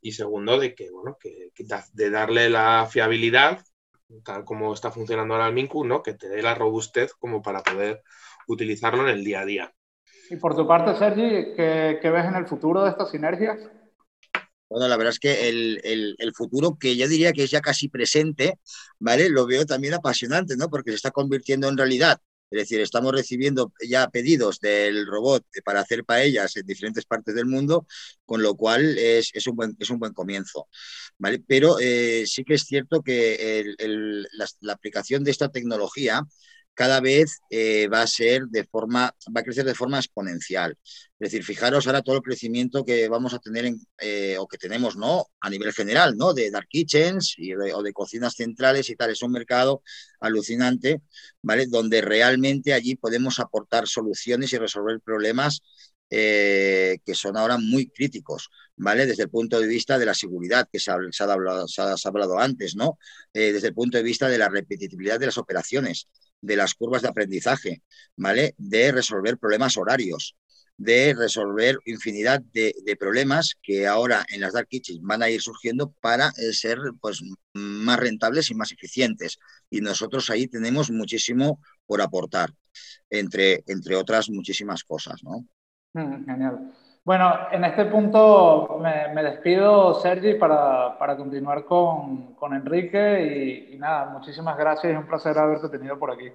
y 0.00 0.12
segundo, 0.12 0.58
de 0.58 0.74
que, 0.74 0.90
bueno, 0.90 1.18
que, 1.20 1.52
de 1.92 2.10
darle 2.10 2.50
la 2.50 2.88
fiabilidad 2.90 3.64
tal 4.24 4.44
como 4.44 4.72
está 4.72 4.90
funcionando 4.90 5.34
ahora 5.34 5.48
el 5.48 5.54
Minku, 5.54 5.84
¿no? 5.84 6.02
que 6.02 6.14
te 6.14 6.28
dé 6.28 6.42
la 6.42 6.54
robustez 6.54 7.12
como 7.14 7.42
para 7.42 7.62
poder 7.62 8.02
utilizarlo 8.48 9.02
en 9.02 9.08
el 9.08 9.24
día 9.24 9.40
a 9.40 9.44
día. 9.44 9.74
Y 10.30 10.36
por 10.36 10.54
tu 10.54 10.66
parte, 10.66 10.94
Sergi, 10.96 11.54
¿qué, 11.56 11.98
qué 12.00 12.10
ves 12.10 12.26
en 12.26 12.36
el 12.36 12.46
futuro 12.46 12.84
de 12.84 12.90
estas 12.90 13.10
sinergias? 13.10 13.58
Bueno, 14.68 14.86
la 14.86 14.96
verdad 14.96 15.12
es 15.12 15.18
que 15.18 15.48
el, 15.48 15.80
el, 15.82 16.14
el, 16.18 16.32
futuro, 16.32 16.76
que 16.78 16.96
yo 16.96 17.08
diría 17.08 17.32
que 17.32 17.42
es 17.42 17.50
ya 17.50 17.60
casi 17.60 17.88
presente, 17.88 18.60
¿vale? 19.00 19.28
Lo 19.28 19.44
veo 19.44 19.66
también 19.66 19.94
apasionante, 19.94 20.56
¿no? 20.56 20.68
Porque 20.68 20.90
se 20.90 20.96
está 20.96 21.10
convirtiendo 21.10 21.68
en 21.68 21.76
realidad. 21.76 22.20
Es 22.50 22.58
decir, 22.58 22.80
estamos 22.80 23.12
recibiendo 23.12 23.72
ya 23.86 24.08
pedidos 24.08 24.58
del 24.60 25.06
robot 25.06 25.46
para 25.64 25.80
hacer 25.80 26.04
paellas 26.04 26.56
en 26.56 26.66
diferentes 26.66 27.04
partes 27.06 27.34
del 27.34 27.46
mundo, 27.46 27.86
con 28.24 28.42
lo 28.42 28.56
cual 28.56 28.98
es, 28.98 29.32
un, 29.46 29.56
buen, 29.56 29.76
es 29.78 29.90
un 29.90 29.98
buen 29.98 30.12
comienzo. 30.12 30.68
¿vale? 31.18 31.42
Pero 31.46 31.78
eh, 31.80 32.24
sí 32.26 32.44
que 32.44 32.54
es 32.54 32.62
cierto 32.62 33.02
que 33.02 33.74
la, 34.32 34.72
aplicación 34.72 35.22
de 35.22 35.30
esta 35.30 35.50
tecnología 35.50 36.22
cada 36.80 37.00
vez 37.00 37.40
eh, 37.50 37.88
va 37.88 38.00
a 38.00 38.06
ser 38.06 38.46
de 38.46 38.64
forma, 38.64 39.14
va 39.36 39.40
a 39.40 39.44
crecer 39.44 39.66
de 39.66 39.74
forma 39.74 39.98
exponencial. 39.98 40.78
Es 40.82 41.30
decir, 41.30 41.44
fijaros 41.44 41.86
ahora 41.86 42.00
todo 42.00 42.16
el 42.16 42.22
crecimiento 42.22 42.86
que 42.86 43.06
vamos 43.06 43.34
a 43.34 43.38
tener 43.38 43.66
en, 43.66 43.78
eh, 43.98 44.36
o 44.38 44.48
que 44.48 44.56
tenemos, 44.56 44.96
¿no? 44.96 45.26
A 45.42 45.50
nivel 45.50 45.74
general, 45.74 46.16
¿no? 46.16 46.32
De 46.32 46.50
dark 46.50 46.68
kitchens 46.70 47.36
o 47.74 47.82
de 47.82 47.92
cocinas 47.92 48.34
centrales 48.34 48.88
y 48.88 48.96
tal. 48.96 49.10
Es 49.10 49.20
un 49.20 49.32
mercado 49.32 49.82
alucinante, 50.20 51.02
¿vale? 51.42 51.66
Donde 51.66 52.00
realmente 52.00 52.72
allí 52.72 52.96
podemos 52.96 53.40
aportar 53.40 53.86
soluciones 53.86 54.50
y 54.54 54.56
resolver 54.56 55.00
problemas 55.02 55.60
eh, 56.08 56.98
que 57.04 57.14
son 57.14 57.36
ahora 57.36 57.58
muy 57.58 57.90
críticos, 57.90 58.48
¿vale? 58.76 59.04
Desde 59.04 59.24
el 59.24 59.28
punto 59.28 59.60
de 59.60 59.66
vista 59.66 59.98
de 59.98 60.06
la 60.06 60.14
seguridad, 60.14 60.66
que 60.72 60.80
se 60.80 60.90
ha, 60.90 60.94
hablado, 60.94 62.38
antes, 62.38 62.74
¿no? 62.74 62.98
Desde 63.34 63.68
el 63.68 63.74
punto 63.74 63.98
de 63.98 64.02
vista 64.02 64.28
de 64.30 64.38
la 64.38 64.48
repetitividad 64.48 65.20
de 65.20 65.26
las 65.26 65.36
operaciones, 65.36 66.08
de 66.40 66.56
las 66.56 66.74
curvas 66.74 67.02
de 67.02 67.08
aprendizaje, 67.08 67.82
¿vale? 68.16 68.54
De 68.58 68.92
resolver 68.92 69.38
problemas 69.38 69.76
horarios, 69.76 70.36
de 70.76 71.14
resolver 71.14 71.78
infinidad 71.84 72.40
de, 72.52 72.72
problemas 72.98 73.54
que 73.62 73.86
ahora 73.86 74.24
en 74.30 74.40
las 74.40 74.54
Dark 74.54 74.68
Kitchens 74.68 75.00
van 75.02 75.22
a 75.22 75.28
ir 75.28 75.42
surgiendo 75.42 75.92
para 76.00 76.28
eh, 76.38 76.52
ser 76.54 76.78
pues, 77.00 77.22
más 77.52 77.98
rentables 77.98 78.50
y 78.50 78.54
más 78.54 78.72
eficientes. 78.72 79.38
Y 79.68 79.82
nosotros 79.82 80.30
ahí 80.30 80.46
tenemos 80.46 80.90
muchísimo 80.90 81.60
por 81.84 82.00
aportar, 82.00 82.54
entre, 83.10 83.62
entre 83.66 83.94
otras 83.96 84.30
muchísimas 84.30 84.82
cosas. 84.82 85.22
¿no? 85.22 85.46
Mm, 85.92 86.24
genial. 86.24 86.72
Bueno, 87.04 87.32
en 87.50 87.64
este 87.64 87.86
punto 87.86 88.78
me, 88.80 89.22
despido, 89.22 89.94
Sergi, 89.94 90.34
para, 90.34 90.98
para 90.98 91.16
continuar 91.16 91.64
con, 91.64 92.34
con 92.34 92.54
Enrique 92.54 93.68
y, 93.70 93.74
y, 93.74 93.78
nada, 93.78 94.10
muchísimas 94.10 94.56
gracias, 94.56 94.92
es 94.92 94.98
un 94.98 95.06
placer 95.06 95.36
haberte 95.38 95.68
tenido 95.68 95.98
por 95.98 96.10
aquí 96.10 96.30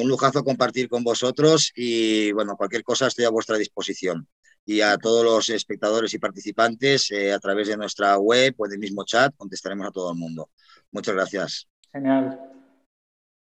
un 0.00 0.08
lujazo 0.08 0.42
compartir 0.42 0.88
con 0.88 1.04
vosotros 1.04 1.72
y 1.74 2.32
bueno, 2.32 2.56
cualquier 2.56 2.82
cosa 2.82 3.06
estoy 3.06 3.24
a 3.24 3.30
vuestra 3.30 3.56
disposición. 3.56 4.26
Y 4.64 4.82
a 4.82 4.98
todos 4.98 5.24
los 5.24 5.48
espectadores 5.48 6.12
y 6.12 6.18
participantes 6.18 7.10
eh, 7.10 7.32
a 7.32 7.38
través 7.38 7.68
de 7.68 7.76
nuestra 7.76 8.18
web 8.18 8.54
o 8.58 8.68
del 8.68 8.78
mismo 8.78 9.02
chat 9.04 9.34
contestaremos 9.34 9.86
a 9.86 9.90
todo 9.90 10.12
el 10.12 10.18
mundo. 10.18 10.50
Muchas 10.92 11.14
gracias. 11.14 11.68
Genial. 11.90 12.38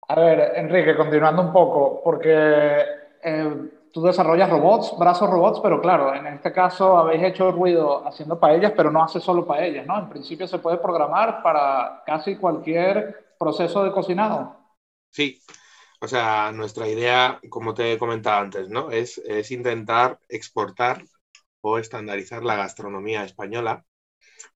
A 0.06 0.20
ver, 0.20 0.52
Enrique, 0.56 0.96
continuando 0.96 1.42
un 1.42 1.52
poco, 1.52 2.00
porque 2.04 2.84
eh, 3.24 3.70
tú 3.92 4.02
desarrollas 4.02 4.50
robots, 4.50 4.94
brazos 4.98 5.28
robots, 5.30 5.60
pero 5.60 5.80
claro, 5.80 6.14
en 6.14 6.26
este 6.26 6.52
caso 6.52 6.96
habéis 6.98 7.22
hecho 7.24 7.50
ruido 7.52 8.06
haciendo 8.06 8.38
paellas, 8.38 8.72
pero 8.76 8.90
no 8.90 9.02
hace 9.02 9.20
solo 9.20 9.46
paellas, 9.46 9.86
¿no? 9.86 9.98
En 9.98 10.08
principio 10.08 10.46
se 10.46 10.58
puede 10.58 10.78
programar 10.78 11.42
para 11.42 12.02
casi 12.06 12.36
cualquier 12.36 13.34
proceso 13.38 13.84
de 13.84 13.92
cocinado. 13.92 14.56
Sí, 15.10 15.40
o 16.00 16.08
sea, 16.08 16.52
nuestra 16.52 16.88
idea, 16.88 17.40
como 17.50 17.74
te 17.74 17.92
he 17.92 17.98
comentado 17.98 18.40
antes, 18.42 18.68
¿no? 18.68 18.90
Es, 18.90 19.18
es 19.18 19.50
intentar 19.50 20.20
exportar 20.28 21.04
o 21.60 21.78
estandarizar 21.78 22.44
la 22.44 22.56
gastronomía 22.56 23.24
española 23.24 23.84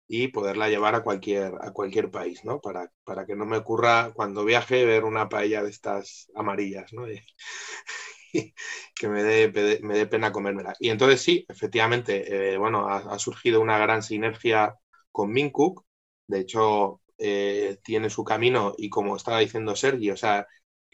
y 0.09 0.29
poderla 0.29 0.69
llevar 0.69 0.95
a 0.97 1.03
cualquier, 1.05 1.55
a 1.63 1.73
cualquier 1.73 2.11
país, 2.11 2.45
¿no? 2.45 2.61
Para, 2.61 2.93
para 3.05 3.27
que 3.27 3.37
no 3.37 3.47
me 3.47 3.59
ocurra 3.59 4.13
cuando 4.15 4.45
viaje 4.45 4.85
ver 4.87 5.05
una 5.05 5.29
paella 5.29 5.63
de 5.63 5.71
estas 5.71 6.31
amarillas, 6.37 6.93
¿no? 6.93 7.07
que 8.95 9.09
me 9.09 9.23
dé, 9.23 9.81
me 9.83 9.95
dé 9.97 10.07
pena 10.07 10.33
comérmela. 10.33 10.75
Y 10.81 10.91
entonces 10.91 11.23
sí, 11.23 11.45
efectivamente, 11.49 12.53
eh, 12.55 12.59
bueno, 12.59 12.89
ha, 12.89 13.19
surgido 13.19 13.61
una 13.61 13.79
gran 13.79 14.03
sinergia 14.03 14.77
con 15.13 15.33
Mincook. 15.33 15.85
De 16.27 16.41
hecho, 16.41 17.03
eh, 17.19 17.79
tiene 17.83 18.11
su 18.11 18.25
camino 18.25 18.75
y 18.79 18.89
como 18.91 19.17
estaba 19.17 19.41
diciendo 19.41 19.77
Sergi, 19.77 20.11
o 20.11 20.17
sea, 20.17 20.47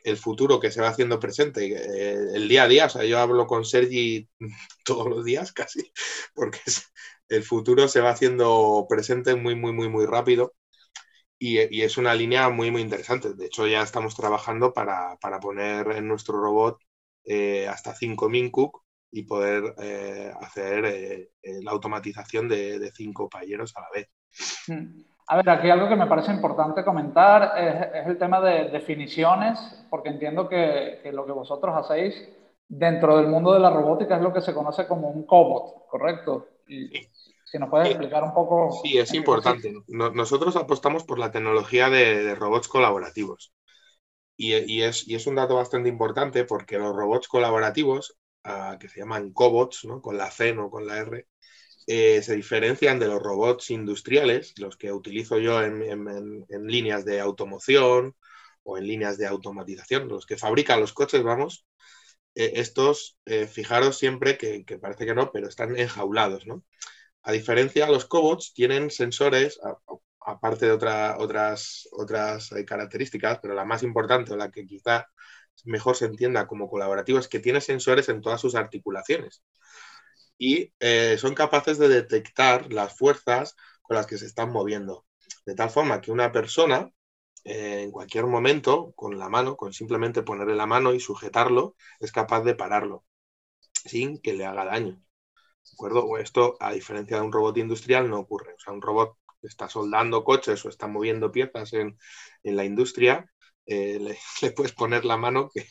el 0.04 0.16
futuro 0.16 0.60
que 0.60 0.70
se 0.70 0.80
va 0.80 0.88
haciendo 0.88 1.18
presente, 1.20 1.66
eh, 1.66 2.16
el 2.34 2.48
día 2.48 2.64
a 2.64 2.68
día. 2.68 2.86
O 2.86 2.88
sea, 2.90 3.04
yo 3.04 3.18
hablo 3.18 3.46
con 3.46 3.64
Sergi 3.64 4.28
todos 4.84 5.08
los 5.08 5.24
días 5.24 5.52
casi, 5.52 5.92
porque 6.34 6.60
el 7.28 7.42
futuro 7.42 7.88
se 7.88 8.00
va 8.00 8.10
haciendo 8.10 8.86
presente 8.88 9.34
muy, 9.34 9.54
muy, 9.56 9.72
muy, 9.72 9.88
muy 9.88 10.06
rápido. 10.06 10.54
Y, 11.38 11.58
es 11.82 11.98
una 11.98 12.14
línea 12.14 12.48
muy, 12.50 12.70
muy 12.70 12.82
interesante. 12.82 13.34
De 13.34 13.46
hecho, 13.46 13.66
ya 13.66 13.82
estamos 13.82 14.14
trabajando 14.16 14.72
para, 14.72 15.18
poner 15.40 15.88
en 15.92 16.08
nuestro 16.08 16.40
robot 16.40 16.78
eh, 17.26 17.68
hasta 17.68 17.94
5 17.94 18.28
Mincook 18.28 18.82
y 19.10 19.24
poder 19.24 19.74
eh, 19.82 20.32
hacer 20.40 21.30
la 21.42 21.70
automatización 21.70 22.48
de, 22.48 22.78
de 22.78 22.92
cinco 22.92 23.28
payeros 23.28 23.74
a 23.76 23.80
la 23.82 23.88
vez. 23.94 24.08
Mm. 24.68 25.02
A 25.28 25.36
ver, 25.36 25.50
aquí 25.50 25.68
algo 25.70 25.88
que 25.88 25.96
me 25.96 26.06
parece 26.06 26.32
importante 26.32 26.84
comentar 26.84 27.52
es, 27.58 28.06
el 28.06 28.16
tema 28.16 28.40
de 28.40 28.70
definiciones, 28.70 29.58
porque 29.90 30.10
entiendo 30.10 30.48
que, 30.48 31.00
lo 31.12 31.26
que 31.26 31.32
vosotros 31.32 31.74
hacéis 31.76 32.28
dentro 32.68 33.16
del 33.16 33.26
mundo 33.26 33.52
de 33.52 33.60
la 33.60 33.70
robótica 33.70 34.16
es 34.16 34.22
lo 34.22 34.32
que 34.32 34.40
se 34.40 34.54
conoce 34.54 34.86
como 34.86 35.08
un 35.08 35.26
cobot, 35.26 35.88
¿correcto? 35.88 36.46
Y, 36.68 36.90
Si 37.44 37.58
nos 37.58 37.70
puedes 37.70 37.88
explicar 37.88 38.22
un 38.22 38.34
poco. 38.34 38.70
Sí, 38.82 38.98
es 38.98 39.12
importante. 39.14 39.72
Nosotros 39.88 40.54
apostamos 40.56 41.04
por 41.04 41.18
la 41.18 41.32
tecnología 41.32 41.90
de, 41.90 42.34
robots 42.36 42.68
colaborativos. 42.68 43.52
Y, 44.36 44.82
es, 44.82 45.04
es, 45.08 45.26
un 45.26 45.36
dato 45.36 45.54
bastante 45.54 45.88
importante 45.88 46.44
porque 46.44 46.78
los 46.78 46.94
robots 46.94 47.28
colaborativos, 47.28 48.16
ah, 48.44 48.76
que 48.78 48.88
se 48.88 49.00
llaman 49.00 49.32
cobots, 49.32 49.84
¿no? 49.86 50.02
con 50.02 50.18
la 50.18 50.30
C, 50.30 50.54
no 50.54 50.70
con 50.70 50.86
la 50.86 50.98
R, 50.98 51.26
eh, 51.86 52.20
se 52.22 52.34
diferencian 52.34 52.98
de 52.98 53.06
los 53.06 53.22
robots 53.22 53.70
industriales, 53.70 54.54
los 54.58 54.76
que 54.76 54.92
utilizo 54.92 55.38
yo 55.38 55.62
en, 55.62 56.44
líneas 56.66 57.04
de 57.04 57.20
automoción 57.20 58.16
o 58.64 58.76
en 58.78 58.86
líneas 58.86 59.18
de 59.18 59.26
automatización, 59.26 60.08
los 60.08 60.26
que 60.26 60.36
fabrican 60.36 60.80
los 60.80 60.92
coches, 60.92 61.22
vamos. 61.22 61.64
Eh, 62.34 62.52
estos, 62.56 63.18
eh, 63.26 63.46
fijaros 63.46 63.98
siempre 63.98 64.38
que, 64.38 64.64
parece 64.80 65.06
que 65.06 65.14
no, 65.14 65.32
pero 65.32 65.48
están 65.48 65.76
enjaulados, 65.78 66.46
¿no? 66.46 66.64
A 67.22 67.32
diferencia, 67.32 67.88
los 67.88 68.06
cobots 68.06 68.52
tienen 68.54 68.90
sensores, 68.90 69.60
aparte 70.26 70.66
de 70.66 70.72
otras, 70.72 71.88
otras 71.92 72.50
características, 72.66 73.38
pero 73.40 73.54
la 73.54 73.64
más 73.64 73.82
importante, 73.82 74.32
o 74.32 74.36
la 74.36 74.50
que 74.50 74.66
quizá 74.66 75.06
mejor 75.64 75.96
se 75.96 76.06
entienda 76.06 76.46
como 76.46 76.68
colaborativo, 76.68 77.18
es 77.18 77.28
que 77.28 77.40
tiene 77.40 77.60
sensores 77.60 78.08
en 78.08 78.20
todas 78.20 78.40
sus 78.40 78.54
articulaciones 78.54 79.42
y 80.38 80.72
eh, 80.80 81.16
son 81.18 81.34
capaces 81.34 81.78
de 81.78 81.88
detectar 81.88 82.72
las 82.72 82.96
fuerzas 82.96 83.56
con 83.82 83.96
las 83.96 84.06
que 84.06 84.18
se 84.18 84.26
están 84.26 84.50
moviendo. 84.52 85.06
De 85.44 85.54
tal 85.54 85.70
forma 85.70 86.00
que 86.00 86.12
una 86.12 86.32
persona, 86.32 86.90
eh, 87.44 87.82
en 87.84 87.90
cualquier 87.90 88.26
momento, 88.26 88.92
con 88.96 89.18
la 89.18 89.28
mano, 89.28 89.56
con 89.56 89.72
simplemente 89.72 90.22
ponerle 90.22 90.56
la 90.56 90.66
mano 90.66 90.92
y 90.94 91.00
sujetarlo, 91.00 91.76
es 92.00 92.12
capaz 92.12 92.42
de 92.42 92.54
pararlo 92.54 93.04
sin 93.84 94.20
que 94.20 94.34
le 94.34 94.46
haga 94.46 94.64
daño. 94.64 94.94
¿De 94.94 95.72
acuerdo? 95.74 96.18
Esto, 96.18 96.56
a 96.60 96.72
diferencia 96.72 97.18
de 97.18 97.24
un 97.24 97.32
robot 97.32 97.56
industrial, 97.58 98.08
no 98.10 98.20
ocurre. 98.20 98.54
O 98.54 98.58
sea, 98.60 98.72
un 98.72 98.82
robot 98.82 99.16
está 99.42 99.68
soldando 99.68 100.24
coches 100.24 100.64
o 100.64 100.68
está 100.68 100.86
moviendo 100.86 101.32
piezas 101.32 101.72
en, 101.72 101.96
la 102.42 102.64
industria, 102.64 103.30
eh, 103.66 103.98
le, 104.42 104.50
puedes 104.52 104.72
poner 104.72 105.04
la 105.04 105.16
mano 105.16 105.50
que, 105.52 105.66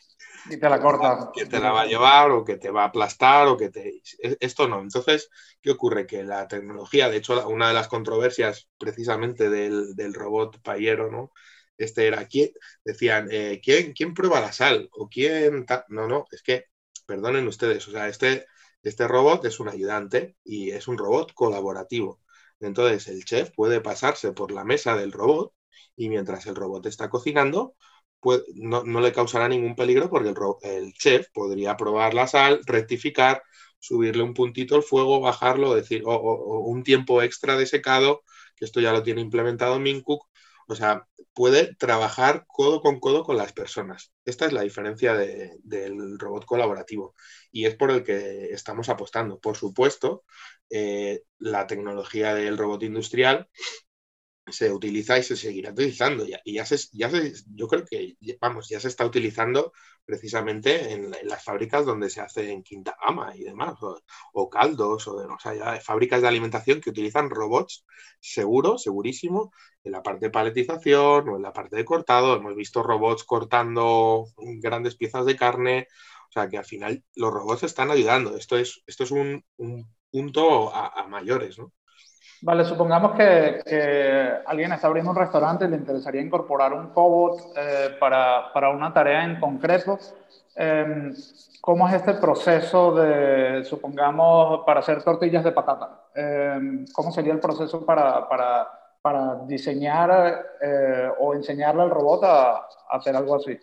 y 0.50 0.60
te 0.60 0.70
la 0.70 0.80
corta. 0.80 1.32
Que 1.34 1.46
te 1.46 1.60
la 1.60 1.72
va 1.72 1.82
a 1.82 1.86
llevar 1.86 2.32
o 2.32 2.46
que 2.46 2.58
te 2.58 2.70
va 2.70 2.84
a 2.84 2.88
aplastar 2.88 3.48
o 3.48 3.58
que 3.58 3.70
te... 3.70 4.02
Esto 4.40 4.68
no. 4.68 4.80
Entonces, 4.80 5.30
¿qué 5.62 5.72
ocurre? 5.72 6.06
Que 6.06 6.24
la 6.24 6.48
tecnología, 6.48 7.10
de 7.10 7.18
hecho, 7.18 7.48
una 7.48 7.68
de 7.68 7.74
las 7.74 7.88
controversias 7.88 8.70
precisamente 8.78 9.50
del, 9.50 9.96
del 9.96 10.14
robot 10.14 10.62
payero, 10.62 11.10
¿no? 11.10 11.32
Este 11.78 12.08
era, 12.08 12.26
¿quién? 12.28 12.52
Decían, 12.84 13.28
eh, 13.32 13.60
¿quién, 13.64 13.94
¿quién 13.94 14.14
prueba 14.14 14.40
la 14.40 14.54
sal? 14.54 14.90
¿O 14.94 15.10
quién...? 15.10 15.66
No, 15.90 16.08
no, 16.08 16.26
es 16.32 16.42
que, 16.44 16.66
perdonen 17.06 17.48
ustedes, 17.48 17.88
o 17.88 17.92
sea, 17.92 18.08
este, 18.08 18.46
este 18.84 19.08
robot 19.08 19.46
es 19.46 19.60
un 19.60 19.70
ayudante 19.70 20.38
y 20.44 20.72
es 20.72 20.88
un 20.88 20.98
robot 20.98 21.34
colaborativo. 21.34 22.22
Entonces, 22.60 23.08
el 23.08 23.26
chef 23.26 23.52
puede 23.56 23.82
pasarse 23.82 24.32
por 24.34 24.52
la 24.52 24.64
mesa 24.64 24.96
del 24.96 25.12
robot 25.12 25.54
y 25.96 26.10
mientras 26.10 26.46
el 26.48 26.56
robot 26.56 26.86
está 26.88 27.10
cocinando, 27.10 27.76
no, 28.56 29.02
le 29.02 29.12
causará 29.12 29.48
ningún 29.48 29.76
peligro 29.76 30.10
porque 30.10 30.34
el, 30.64 30.94
chef 30.94 31.28
podría 31.34 31.78
probar 31.78 32.14
la 32.14 32.28
sal, 32.28 32.62
rectificar, 32.66 33.42
subirle 33.80 34.24
un 34.24 34.34
puntito 34.34 34.76
al 34.76 34.84
fuego, 34.84 35.20
bajarlo, 35.22 35.76
decir, 35.76 36.04
o, 36.06 36.60
un 36.68 36.84
tiempo 36.84 37.22
extra 37.22 37.56
de 37.58 37.68
secado, 37.68 38.24
que 38.56 38.66
esto 38.66 38.80
ya 38.82 38.92
lo 38.92 39.04
tiene 39.04 39.22
implementado 39.22 39.80
Mincook. 39.80 40.28
O 40.68 40.76
sea, 40.76 41.08
puede 41.34 41.76
trabajar 41.76 42.46
codo 42.48 42.82
con 42.82 43.00
codo 43.00 43.24
con 43.24 43.38
las 43.38 43.54
personas. 43.54 44.12
Esta 44.26 44.46
es 44.46 44.54
la 44.54 44.62
diferencia 44.62 45.14
del 45.14 46.18
robot 46.18 46.46
colaborativo 46.46 47.14
y 47.52 47.66
es 47.66 47.76
por 47.76 47.92
el 47.92 48.04
que 48.04 48.46
estamos 48.54 48.90
apostando. 48.90 49.40
Por 49.40 49.58
supuesto, 49.58 50.24
eh, 50.70 51.24
la 51.38 51.68
tecnología 51.68 52.34
del 52.34 52.58
robot 52.58 52.84
industrial 52.84 53.50
se 54.48 54.72
utiliza 54.72 55.18
y 55.18 55.24
se 55.24 55.36
seguirá 55.36 55.72
utilizando. 55.72 56.25
Y 56.44 56.54
ya 56.54 56.66
se, 56.66 56.78
ya 56.94 57.10
se, 57.10 57.34
yo 57.48 57.68
creo 57.68 57.84
que, 57.86 58.18
vamos, 58.40 58.70
ya 58.70 58.80
se 58.80 58.88
está 58.88 59.06
utilizando 59.06 59.74
precisamente 60.06 60.94
en, 60.94 61.12
las 61.24 61.44
fábricas 61.44 61.86
donde 61.86 62.10
se 62.10 62.22
hace 62.22 62.52
en 62.52 62.64
quinta 62.64 62.96
gama 63.04 63.36
y 63.36 63.44
demás, 63.44 63.75
o, 64.34 64.50
caldos, 64.50 65.08
o, 65.08 65.20
de, 65.20 65.25
o 65.25 65.40
sea, 65.40 65.56
ya 65.56 65.82
fábricas 65.82 66.22
de 66.22 66.28
alimentación 66.28 66.80
que 66.80 66.92
utilizan 66.92 67.30
robots 67.30 67.86
seguro, 68.20 68.78
segurísimo, 68.78 69.52
en 69.84 69.92
la 69.94 70.04
parte 70.04 70.28
de 70.28 70.32
paletización 70.32 71.30
o 71.30 71.36
en 71.38 71.42
la 71.42 71.54
parte 71.54 71.75
de 71.75 71.86
cortado. 71.86 72.36
Hemos 72.36 72.56
visto 72.56 72.84
robots 72.84 73.24
cortando 73.24 74.25
grandes 74.62 74.96
piezas 74.96 75.25
de 75.25 75.36
carne. 75.36 75.88
O 76.30 76.32
sea, 76.32 76.50
que 76.50 76.58
al 76.58 76.66
final 76.66 77.04
los 77.16 77.34
robots 77.34 77.64
están 77.64 77.92
ayudando. 77.92 78.36
Esto 78.38 78.58
es, 78.58 78.84
esto 78.88 79.04
es 79.06 79.12
un, 79.12 79.44
punto 80.12 80.74
a 80.74 81.08
mayores, 81.08 81.58
¿no? 81.60 81.74
Vale, 82.42 82.65
supongamos 82.65 83.13
que, 83.13 84.42
alguien 84.46 84.72
está 84.72 84.88
abriendo 84.88 85.12
un 85.12 85.18
restaurante 85.18 85.65
y 85.65 85.68
le 85.70 85.77
interesaría 85.77 86.22
incorporar 86.22 86.74
un 86.74 86.89
cobot 86.89 87.54
eh, 87.56 87.96
para, 88.00 88.70
una 88.70 88.94
tarea 88.94 89.24
en 89.24 89.39
concreto. 89.39 89.98
Em, 90.56 91.13
¿Cómo 91.62 91.88
es 91.88 91.96
este 91.96 92.13
proceso 92.15 92.94
de, 92.94 93.63
supongamos, 93.65 94.63
para 94.65 94.82
hacer 94.82 95.01
tortillas 95.04 95.44
de 95.44 95.51
patata? 95.51 96.04
Em, 96.13 96.86
¿Cómo 96.94 97.12
sería 97.12 97.34
el 97.34 97.39
proceso 97.39 97.86
para, 97.86 98.27
diseñar 99.48 100.46
eh, 100.62 101.10
o 101.20 101.34
enseñarle 101.34 101.84
al 101.84 101.89
robot 101.89 102.24
a, 102.24 102.68
hacer 102.89 103.15
algo 103.15 103.36
así? 103.36 103.58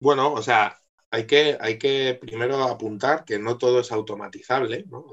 Bueno, 0.00 0.32
o 0.32 0.42
sea, 0.42 0.76
hay 1.12 1.26
que, 1.26 1.58
hay 1.60 1.78
que 1.78 2.18
primero 2.20 2.62
apuntar 2.64 3.24
que 3.26 3.38
no 3.38 3.58
todo 3.58 3.80
es 3.80 3.92
automatizable, 3.92 4.86
¿no? 4.88 5.12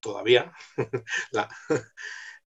todavía, 0.00 0.52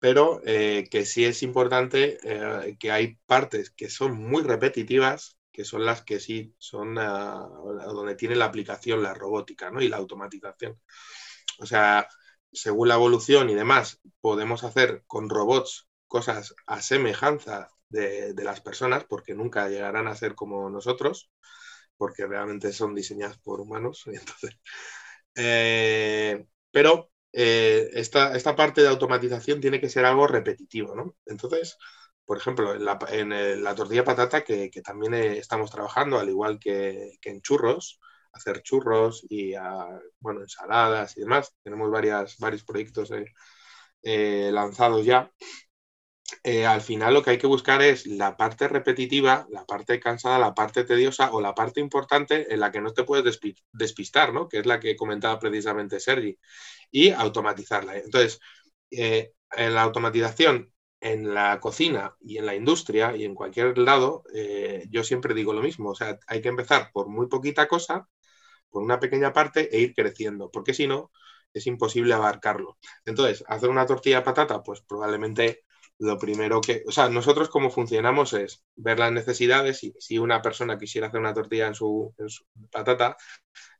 pero 0.00 0.42
eh, 0.44 0.88
que 0.90 1.06
sí 1.06 1.24
es 1.24 1.44
importante 1.44 2.18
eh, 2.24 2.76
que 2.80 2.90
hay 2.90 3.18
partes 3.24 3.70
que 3.70 3.88
son 3.88 4.16
muy 4.20 4.42
repetitivas, 4.42 5.38
que 5.52 5.64
son 5.64 5.86
las 5.86 6.02
que 6.02 6.18
sí 6.18 6.54
son 6.58 6.98
ah, 6.98 7.48
donde 7.86 8.16
tiene 8.16 8.34
la 8.34 8.46
aplicación 8.46 9.02
la 9.02 9.14
robótica 9.14 9.70
¿no? 9.70 9.80
y 9.80 9.88
la 9.88 9.98
automatización. 9.98 10.80
O 11.60 11.66
sea, 11.66 12.08
según 12.52 12.88
la 12.88 12.94
evolución 12.94 13.48
y 13.48 13.54
demás, 13.54 14.00
podemos 14.20 14.64
hacer 14.64 15.04
con 15.06 15.28
robots 15.30 15.88
cosas 16.08 16.54
a 16.66 16.82
semejanza 16.82 17.68
de, 17.88 18.34
las 18.42 18.60
personas, 18.60 19.04
porque 19.04 19.34
nunca 19.34 19.68
llegarán 19.68 20.08
a 20.08 20.16
ser 20.16 20.34
como 20.34 20.68
nosotros, 20.68 21.30
porque 21.96 22.26
realmente 22.26 22.72
son 22.72 22.94
diseñadas 22.94 23.38
por 23.38 23.60
humanos. 23.60 24.04
Entonces, 24.06 24.58
eh, 25.34 26.46
pero 26.70 27.10
eh, 27.32 27.90
esta, 27.94 28.36
esta, 28.36 28.56
parte 28.56 28.82
de 28.82 28.88
automatización 28.88 29.60
tiene 29.60 29.80
que 29.80 29.88
ser 29.88 30.04
algo 30.04 30.26
repetitivo, 30.26 30.94
¿no? 30.94 31.16
Entonces, 31.26 31.78
por 32.24 32.38
ejemplo, 32.38 32.74
en 32.74 32.84
la, 32.84 33.74
tortilla 33.74 34.04
patata, 34.04 34.44
que, 34.44 34.70
también 34.84 35.14
eh, 35.14 35.38
estamos 35.38 35.70
trabajando, 35.70 36.18
al 36.18 36.28
igual 36.28 36.58
que, 36.58 37.18
en 37.22 37.40
churros, 37.42 38.00
hacer 38.32 38.62
churros 38.62 39.24
y, 39.28 39.54
ah, 39.54 40.00
bueno, 40.20 40.40
ensaladas 40.42 41.16
y 41.16 41.20
demás. 41.22 41.54
Tenemos 41.62 41.90
varias, 41.90 42.38
varios 42.38 42.64
proyectos 42.64 43.10
lanzados 44.02 45.04
ya. 45.04 45.30
Eh, 46.42 46.66
al 46.66 46.80
final 46.80 47.14
lo 47.14 47.22
que 47.22 47.30
hay 47.30 47.38
que 47.38 47.46
buscar 47.46 47.82
es 47.82 48.06
la 48.06 48.36
parte 48.36 48.68
repetitiva, 48.68 49.46
la 49.50 49.64
parte 49.64 50.00
cansada, 50.00 50.38
la 50.38 50.54
parte 50.54 50.84
tediosa 50.84 51.32
o 51.32 51.40
la 51.40 51.54
parte 51.54 51.80
importante 51.80 52.52
en 52.52 52.60
la 52.60 52.70
que 52.72 52.80
no 52.80 52.92
te 52.92 53.04
puedes 53.04 53.40
despistar, 53.72 54.32
¿no? 54.32 54.48
que 54.48 54.58
es 54.58 54.66
la 54.66 54.80
que 54.80 54.96
comentaba 54.96 55.38
precisamente 55.38 56.00
Sergi, 56.00 56.38
y 56.90 57.10
automatizarla. 57.10 57.96
Entonces, 57.98 58.40
eh, 58.90 59.32
en 59.52 59.74
la 59.74 59.82
automatización, 59.82 60.72
en 61.00 61.34
la 61.34 61.60
cocina 61.60 62.16
y 62.20 62.38
en 62.38 62.46
la 62.46 62.54
industria 62.54 63.16
y 63.16 63.24
en 63.24 63.34
cualquier 63.34 63.76
lado, 63.78 64.24
eh, 64.34 64.86
yo 64.90 65.04
siempre 65.04 65.34
digo 65.34 65.52
lo 65.52 65.62
mismo, 65.62 65.90
o 65.90 65.94
sea, 65.94 66.18
hay 66.28 66.40
que 66.40 66.48
empezar 66.48 66.90
por 66.92 67.08
muy 67.08 67.28
poquita 67.28 67.66
cosa, 67.68 68.08
por 68.70 68.82
una 68.82 69.00
pequeña 69.00 69.32
parte 69.32 69.74
e 69.76 69.80
ir 69.80 69.94
creciendo, 69.94 70.50
porque 70.50 70.74
si 70.74 70.86
no, 70.86 71.10
es 71.52 71.66
imposible 71.66 72.14
abarcarlo. 72.14 72.78
Entonces, 73.04 73.44
hacer 73.48 73.68
una 73.70 73.86
tortilla 73.86 74.18
de 74.18 74.24
patata, 74.24 74.62
pues 74.62 74.80
probablemente 74.82 75.64
lo 76.02 76.18
primero 76.18 76.60
que, 76.60 76.82
o 76.84 76.90
sea, 76.90 77.08
nosotros 77.08 77.48
cómo 77.48 77.70
funcionamos 77.70 78.32
es 78.32 78.64
ver 78.74 78.98
las 78.98 79.12
necesidades 79.12 79.84
y 79.84 79.94
si 80.00 80.18
una 80.18 80.42
persona 80.42 80.76
quisiera 80.76 81.06
hacer 81.06 81.20
una 81.20 81.32
tortilla 81.32 81.68
en 81.68 81.76
su, 81.76 82.12
patata, 82.72 83.16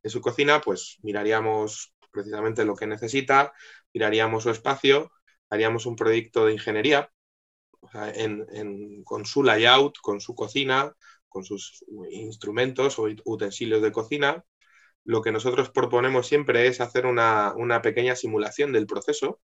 en 0.04 0.08
su 0.10 0.20
cocina, 0.20 0.60
pues 0.60 0.98
miraríamos 1.02 1.92
precisamente 2.12 2.64
lo 2.64 2.76
que 2.76 2.86
necesita, 2.86 3.52
miraríamos 3.92 4.44
su 4.44 4.50
espacio, 4.50 5.10
haríamos 5.50 5.84
un 5.84 5.96
proyecto 5.96 6.46
de 6.46 6.52
ingeniería 6.52 7.10
con 9.04 9.26
su 9.26 9.42
layout, 9.42 9.98
con 10.00 10.20
su 10.20 10.36
cocina, 10.36 10.92
con 11.28 11.42
sus 11.42 11.84
instrumentos 12.12 13.00
o 13.00 13.08
utensilios 13.24 13.82
de 13.82 13.90
cocina. 13.90 14.44
Lo 15.02 15.22
que 15.22 15.32
nosotros 15.32 15.70
proponemos 15.70 16.28
siempre 16.28 16.68
es 16.68 16.80
hacer 16.80 17.04
una, 17.04 17.52
una 17.56 17.82
pequeña 17.82 18.14
simulación 18.14 18.70
del 18.70 18.86
proceso 18.86 19.40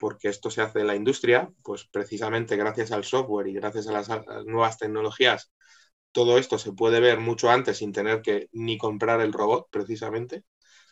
porque 0.00 0.28
esto 0.28 0.50
se 0.50 0.62
hace 0.62 0.80
en 0.80 0.86
la 0.86 0.96
industria, 0.96 1.50
pues 1.62 1.84
precisamente 1.84 2.56
gracias 2.56 2.90
al 2.90 3.04
software 3.04 3.46
y 3.48 3.52
gracias 3.52 3.86
a 3.86 3.92
las, 3.92 4.08
nuevas 4.46 4.78
tecnologías, 4.78 5.52
todo 6.10 6.38
esto 6.38 6.58
se 6.58 6.72
puede 6.72 7.00
ver 7.00 7.20
mucho 7.20 7.50
antes 7.50 7.76
sin 7.76 7.92
tener 7.92 8.22
que 8.22 8.48
ni 8.52 8.78
comprar 8.78 9.20
el 9.20 9.32
robot, 9.32 9.68
precisamente. 9.70 10.44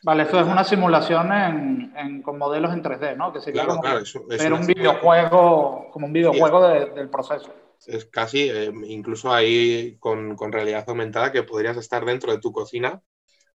Vale, 0.03 0.25
esto 0.25 0.39
es 0.39 0.47
una 0.47 0.63
simulación 0.63 1.33
en, 1.33 2.23
con 2.23 2.39
modelos 2.39 2.73
en 2.73 2.85
3D, 2.85 3.17
¿no? 3.17 3.33
Que 3.33 3.41
sería 3.41 3.65
claro, 3.65 3.81
claro, 3.81 4.57
un 4.57 4.67
videojuego, 4.67 5.91
como 5.91 6.07
un 6.07 6.13
videojuego 6.13 6.69
del 6.69 7.09
proceso. 7.09 7.53
Es 7.87 8.05
casi, 8.05 8.51
eh, 8.51 8.71
incluso 8.87 9.33
ahí 9.33 9.97
con, 9.99 10.37
con 10.37 10.53
realidad 10.53 10.85
aumentada, 10.87 11.33
que 11.33 11.43
podrías 11.43 11.79
estar 11.79 12.05
dentro 12.05 12.31
de 12.31 12.39
tu 12.39 12.53
cocina 12.53 13.03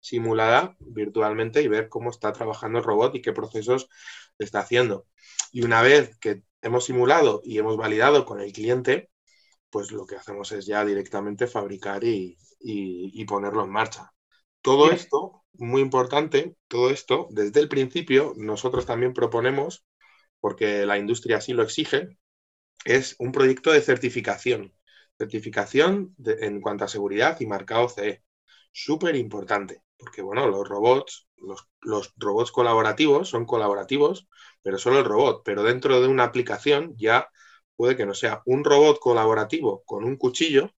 simulada 0.03 0.75
virtualmente 0.79 1.61
y 1.61 1.69
ver 1.69 1.87
cómo 1.87 2.09
está 2.09 2.33
trabajando 2.33 2.79
el 2.79 2.83
robot 2.83 3.15
y 3.15 3.21
qué 3.21 3.31
procesos 3.31 3.87
está 4.39 4.59
haciendo. 4.59 5.07
Y 5.51 5.63
una 5.63 5.81
vez 5.81 6.17
que 6.19 6.43
hemos 6.61 6.85
simulado 6.85 7.41
y 7.43 7.57
hemos 7.59 7.77
validado 7.77 8.25
con 8.25 8.39
el 8.41 8.51
cliente, 8.51 9.09
pues 9.69 9.91
lo 9.91 10.05
que 10.05 10.15
hacemos 10.15 10.51
es 10.51 10.65
ya 10.65 10.85
directamente 10.85 11.47
fabricar 11.47 12.03
y, 12.03 12.37
ponerlo 13.27 13.63
en 13.63 13.71
marcha. 13.71 14.11
Todo 14.61 14.91
esto, 14.91 15.43
muy 15.53 15.81
importante, 15.81 16.55
todo 16.67 16.89
esto, 16.89 17.27
desde 17.31 17.59
el 17.59 17.69
principio, 17.69 18.33
nosotros 18.37 18.85
también 18.85 19.13
proponemos, 19.13 19.85
porque 20.39 20.85
la 20.85 20.97
industria 20.97 21.37
así 21.37 21.53
lo 21.53 21.63
exige, 21.63 22.17
es 22.85 23.15
un 23.19 23.31
proyecto 23.31 23.71
de 23.71 23.81
certificación. 23.81 24.73
Certificación 25.17 26.15
en 26.25 26.61
cuanto 26.61 26.85
a 26.85 26.87
seguridad 26.87 27.39
y 27.39 27.47
marcado 27.47 27.89
CE. 27.89 28.23
Súper 28.71 29.15
importante, 29.15 29.81
porque 30.03 30.21
bueno, 30.21 30.47
los 30.47 30.67
robots 30.67 31.27
los, 31.81 32.13
robots 32.17 32.51
colaborativos 32.51 33.29
son 33.29 33.45
colaborativos, 33.45 34.27
pero 34.61 34.77
solo 34.77 34.99
el 34.99 35.05
robot. 35.05 35.41
Pero 35.43 35.63
dentro 35.63 36.01
de 36.01 36.07
una 36.07 36.23
aplicación 36.23 36.95
ya 36.97 37.29
puede 37.75 37.95
que 37.95 38.05
no 38.05 38.13
sea 38.13 38.41
un 38.45 38.63
robot 38.63 38.99
colaborativo 38.99 39.83
con 39.85 40.03
un 40.03 40.17
cuchillo, 40.17 40.71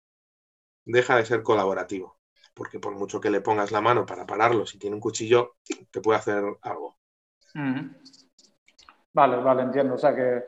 deja 0.85 1.17
de 1.17 1.27
ser 1.27 1.43
colaborativo. 1.43 2.19
Porque 2.55 2.79
por 2.79 2.95
mucho 2.95 3.21
que 3.21 3.31
le 3.31 3.41
pongas 3.41 3.73
la 3.73 3.81
mano 3.81 4.07
para 4.07 4.27
pararlo, 4.27 4.65
si 4.67 4.79
tiene 4.79 4.95
un 4.95 5.01
cuchillo, 5.01 5.57
te 5.91 6.01
puede 6.01 6.19
hacer 6.19 6.43
algo. 6.63 6.99
Vale, 9.13 9.37
vale, 9.37 9.63
entiendo. 9.63 9.95
O 9.95 9.99
sea 9.99 10.15
que 10.15 10.45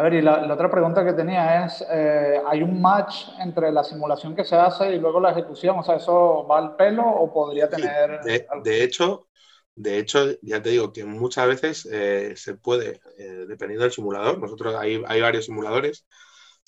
a 0.00 0.02
ver, 0.02 0.14
y 0.14 0.22
la, 0.22 0.50
otra 0.50 0.70
pregunta 0.70 1.04
que 1.04 1.12
tenía 1.12 1.66
es, 1.66 1.84
eh, 1.90 2.40
¿hay 2.46 2.62
un 2.62 2.80
match 2.80 3.26
entre 3.38 3.70
la 3.70 3.84
simulación 3.84 4.34
que 4.34 4.44
se 4.46 4.56
hace 4.56 4.94
y 4.94 4.98
luego 4.98 5.20
la 5.20 5.32
ejecución? 5.32 5.78
O 5.78 5.82
sea, 5.82 5.96
¿eso 5.96 6.46
va 6.46 6.58
al 6.58 6.74
pelo 6.74 7.06
o 7.06 7.30
podría 7.30 7.68
tener...? 7.68 8.18
de, 8.22 8.82
hecho, 8.82 9.28
de 9.74 9.98
hecho, 9.98 10.26
ya 10.40 10.62
te 10.62 10.70
digo 10.70 10.90
que 10.90 11.04
muchas 11.04 11.46
veces 11.48 11.86
eh, 11.92 12.32
se 12.34 12.54
puede, 12.54 13.02
eh, 13.18 13.44
dependiendo 13.46 13.82
del 13.82 13.92
simulador, 13.92 14.38
nosotros 14.38 14.74
hay, 14.74 15.02
hay 15.06 15.20
varios 15.20 15.44
simuladores, 15.44 16.06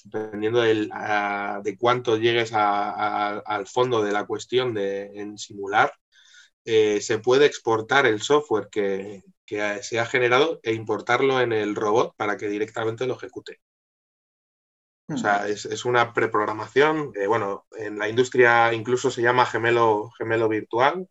dependiendo 0.05 0.61
de 0.61 1.77
cuánto 1.81 2.19
llegues 2.19 2.53
al 2.53 3.67
fondo 3.67 4.03
de 4.03 4.13
la 4.13 4.27
cuestión 4.27 4.75
de, 4.75 5.07
en 5.15 5.39
simular, 5.39 5.91
eh, 6.67 7.01
se 7.01 7.19
puede 7.19 7.47
exportar 7.47 8.05
el 8.05 8.21
software 8.21 8.69
que, 8.71 9.23
se 9.83 10.01
ha 10.01 10.07
generado 10.07 10.61
e 10.63 10.73
importarlo 10.73 11.41
en 11.41 11.53
el 11.53 11.75
robot 11.75 12.15
para 12.17 12.37
que 12.37 12.49
directamente 12.49 13.07
lo 13.07 13.17
ejecute. 13.17 13.61
O 15.09 15.17
sea, 15.17 15.47
es, 15.47 15.85
una 15.85 16.15
preprogramación. 16.15 17.13
bueno, 17.29 17.67
en 17.73 17.99
la 17.99 18.09
industria 18.09 18.73
incluso 18.73 19.11
se 19.11 19.21
llama 19.21 19.45
gemelo, 19.45 20.11
gemelo 20.17 20.49
virtual, 20.49 21.07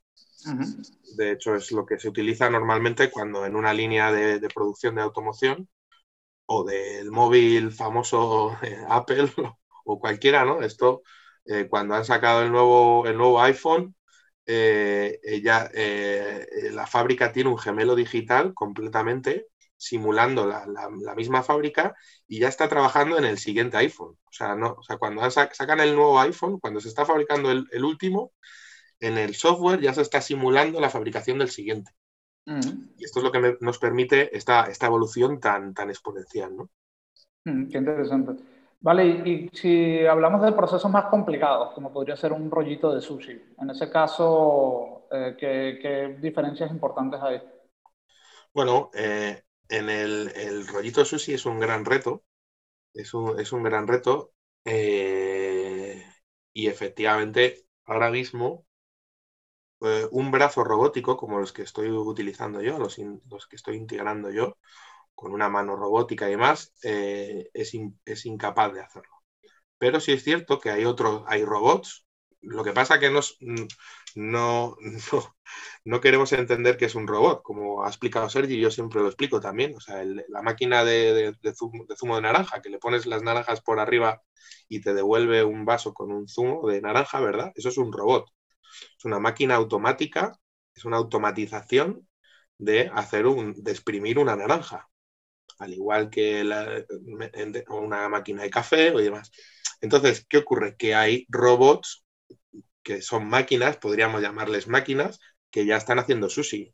de 1.16 1.32
hecho, 1.32 1.56
es 1.56 1.72
lo 1.72 1.86
que 1.86 2.00
se 2.00 2.10
utiliza 2.10 2.50
normalmente 2.50 3.12
cuando 3.12 3.46
en 3.46 3.56
una 3.56 3.74
línea 3.74 4.12
de, 4.12 4.40
producción 4.50 4.96
de 4.96 5.02
automoción 5.02 5.70
o 6.46 6.64
del 6.64 7.12
móvil 7.12 7.72
famoso 7.72 8.58
eh, 8.64 8.78
Apple 8.90 9.32
o 9.86 10.00
cualquiera, 10.00 10.46
¿no? 10.46 10.62
Esto, 10.62 11.04
eh, 11.46 11.68
cuando 11.70 11.96
han 11.96 12.06
sacado 12.06 12.44
el 12.44 12.52
nuevo, 12.52 13.08
el 13.08 13.18
nuevo 13.18 13.42
iPhone, 13.42 13.96
eh, 14.46 15.20
la 16.72 16.88
fábrica 16.88 17.32
tiene 17.32 17.50
un 17.50 17.58
gemelo 17.58 17.96
digital 17.96 18.54
completamente 18.54 19.48
simulando 19.78 20.46
la, 20.46 21.16
misma 21.16 21.42
fábrica 21.42 21.96
y 22.28 22.40
ya 22.40 22.48
está 22.48 22.70
trabajando 22.70 23.18
en 23.18 23.26
el 23.26 23.40
siguiente 23.40 23.78
iPhone. 23.78 24.12
O 24.12 24.32
sea, 24.32 24.56
no, 24.56 24.76
o 24.78 24.84
sea 24.84 24.98
cuando 24.98 25.30
sacan 25.32 25.80
el 25.80 25.96
nuevo 25.96 26.20
iPhone, 26.20 26.60
cuando 26.60 26.80
se 26.80 26.90
está 26.90 27.06
fabricando 27.06 27.52
el 27.52 27.84
último, 27.84 28.34
en 29.00 29.18
el 29.18 29.36
software 29.36 29.82
ya 29.82 29.94
se 29.94 30.04
está 30.04 30.22
simulando 30.22 30.80
la 30.80 30.90
fabricación 30.90 31.40
del 31.40 31.50
siguiente. 31.50 31.92
Mm. 32.46 32.94
Y 32.98 33.06
esto 33.06 33.20
es 33.20 33.24
lo 33.24 33.32
que 33.32 33.58
nos 33.60 33.78
permite 33.78 34.36
esta, 34.36 34.66
esta 34.66 34.86
evolución 34.88 35.40
tan, 35.40 35.74
tan 35.74 35.90
exponencial. 35.90 36.56
¿no? 36.56 36.70
Mm, 37.46 37.70
qué 37.70 37.78
interesante. 37.78 38.44
Vale, 38.82 39.06
y, 39.06 39.50
si 39.54 40.04
hablamos 40.08 40.42
de 40.42 40.54
procesos 40.54 40.90
más 40.90 41.06
complicados, 41.06 41.72
como 41.74 41.94
podría 41.94 42.16
ser 42.16 42.34
un 42.34 42.50
rollito 42.50 42.92
de 42.94 43.00
sushi, 43.00 43.54
en 43.60 43.70
ese 43.70 43.92
caso, 43.92 45.08
eh, 45.12 45.36
¿qué, 45.40 46.18
diferencias 46.20 46.72
importantes 46.72 47.22
hay? 47.22 47.42
Bueno, 48.52 48.90
eh, 48.96 49.44
en 49.70 49.88
el, 49.88 50.68
rollito 50.68 51.02
de 51.02 51.06
sushi 51.06 51.36
es 51.36 51.46
un 51.46 51.60
gran 51.60 51.86
reto, 51.86 52.24
es 52.92 53.14
un, 53.14 53.40
es 53.40 53.52
un 53.54 53.62
gran 53.62 53.88
reto 53.88 54.34
eh, 54.66 56.04
y 56.52 56.66
efectivamente 56.66 57.68
ahora 57.86 58.10
mismo 58.10 58.66
un 60.12 60.30
brazo 60.30 60.64
robótico 60.64 61.18
como 61.18 61.40
los 61.40 61.54
que 61.54 61.64
estoy 61.64 61.90
utilizando 61.90 62.62
yo, 62.62 62.78
los, 62.78 62.96
que 63.48 63.56
estoy 63.56 63.78
integrando 63.78 64.30
yo, 64.30 64.58
con 65.22 65.34
una 65.34 65.50
mano 65.50 65.76
robótica 65.76 66.28
y 66.28 66.32
demás, 66.32 66.74
eh, 66.84 67.50
es, 67.54 68.26
incapaz 68.26 68.74
de 68.74 68.82
hacerlo. 68.82 69.14
Pero 69.78 70.00
sí 70.00 70.14
es 70.14 70.24
cierto 70.24 70.60
que 70.60 70.72
hay 70.72 70.86
otros, 70.86 71.24
hay 71.28 71.46
robots 71.46 72.06
lo 72.42 72.64
que 72.64 72.74
pasa 72.74 73.00
que 73.00 73.12
no, 73.12 73.20
no, 74.16 74.76
no, 75.86 76.02
queremos 76.02 76.34
entender 76.34 76.78
que 76.78 76.86
es 76.86 76.96
un 76.96 77.08
robot, 77.08 77.44
como 77.44 77.84
ha 77.84 77.88
explicado 77.88 78.30
Sergi, 78.30 78.60
yo 78.60 78.72
siempre 78.72 79.02
lo 79.02 79.08
explico 79.08 79.40
también. 79.40 79.76
O 79.76 79.80
sea, 79.80 80.04
la 80.04 80.42
máquina 80.42 80.84
de, 80.84 81.36
zumo, 81.56 81.86
de, 81.88 81.96
zumo, 81.96 82.16
de 82.16 82.24
naranja, 82.24 82.62
que 82.62 82.70
le 82.70 82.80
pones 82.80 83.06
las 83.06 83.22
naranjas 83.24 83.62
por 83.62 83.80
arriba 83.80 84.24
y 84.68 84.82
te 84.82 84.94
devuelve 84.96 85.44
un 85.44 85.66
vaso 85.66 85.94
con 85.94 86.12
un 86.12 86.28
zumo 86.28 86.68
de 86.68 86.82
naranja, 86.82 87.20
¿verdad? 87.20 87.52
Eso 87.56 87.70
es 87.70 87.78
un 87.78 87.94
robot. 87.94 88.26
Es 88.98 89.06
una 89.06 89.20
máquina 89.20 89.56
automática, 89.56 90.34
es 90.74 90.86
una 90.86 90.98
automatización 90.98 92.08
de 92.58 92.90
hacer 92.94 93.28
un, 93.28 93.54
de 93.64 93.72
exprimir 93.72 94.20
una 94.20 94.36
naranja. 94.36 94.91
Al 95.62 95.74
igual 95.74 96.10
que 96.10 96.44
una 97.70 98.10
máquina 98.10 98.44
de 98.44 98.50
café 98.50 98.92
o 98.92 98.98
demás. 98.98 99.32
Entonces, 99.82 100.26
¿qué 100.30 100.38
ocurre? 100.38 100.76
Que 100.78 100.96
hay 100.96 101.26
robots 101.30 102.04
que 102.84 103.02
son 103.02 103.28
máquinas, 103.28 103.78
podríamos 103.78 104.22
llamarles 104.22 104.68
máquinas, 104.68 105.20
que 105.52 105.66
ya 105.66 105.78
están 105.78 106.00
haciendo 106.00 106.30
sushi. 106.30 106.74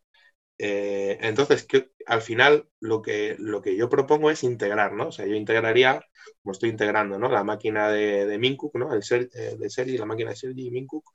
Eh, 0.60 1.18
entonces, 1.22 1.66
que, 1.66 1.92
al 2.06 2.22
final 2.22 2.68
lo 2.80 3.02
que, 3.02 3.36
lo 3.40 3.62
que 3.62 3.76
yo 3.78 3.90
propongo 3.90 4.32
es 4.32 4.44
integrar, 4.44 4.94
¿no? 4.94 5.10
O 5.10 5.12
sea, 5.12 5.26
yo 5.28 5.36
integraría, 5.36 6.02
como 6.42 6.54
estoy 6.54 6.70
integrando, 6.70 7.20
¿no? 7.20 7.30
La 7.30 7.44
máquina 7.44 7.90
de, 7.92 8.26
de 8.26 8.38
Mincook, 8.40 8.76
¿no? 8.76 8.94
El 8.94 9.04
ser, 9.04 9.30
eh, 9.36 9.56
de 9.60 9.70
Sergi, 9.70 9.98
la 9.98 10.06
máquina 10.06 10.32
de 10.32 10.36
Sergi 10.38 10.68
y 10.68 10.72
Mincook, 10.72 11.06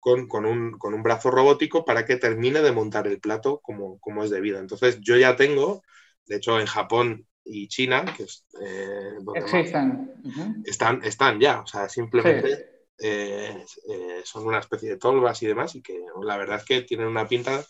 con, 0.00 0.28
con, 0.28 0.46
un, 0.46 0.78
con, 0.78 0.94
un, 0.94 1.02
brazo 1.02 1.30
robótico 1.30 1.84
para 1.84 2.04
que 2.06 2.16
termine 2.16 2.60
de 2.62 2.72
montar 2.72 3.06
el 3.06 3.20
plato 3.20 3.60
como, 3.62 4.00
como 4.00 4.24
es 4.24 4.30
debido. 4.30 4.58
Entonces, 4.58 4.98
yo 5.00 5.16
ya 5.16 5.36
tengo, 5.36 5.82
de 6.32 6.38
hecho, 6.38 6.58
en 6.58 6.66
Japón 6.66 7.26
y 7.44 7.68
China, 7.68 8.06
que 8.16 8.22
es, 8.22 8.46
eh, 8.58 9.18
Existen. 9.34 10.14
están, 10.64 11.04
están 11.04 11.38
ya, 11.38 11.60
o 11.60 11.66
sea, 11.66 11.90
simplemente 11.90 12.86
eh, 12.98 13.62
eh, 13.90 14.22
son 14.24 14.46
una 14.46 14.60
especie 14.60 14.88
de 14.88 14.96
tolvas 14.96 15.42
y 15.42 15.46
demás, 15.46 15.74
y 15.74 15.82
que 15.82 16.00
la 16.22 16.38
verdad 16.38 16.56
es 16.56 16.64
que 16.64 16.80
tienen 16.80 17.08
una 17.08 17.28
pinta 17.28 17.62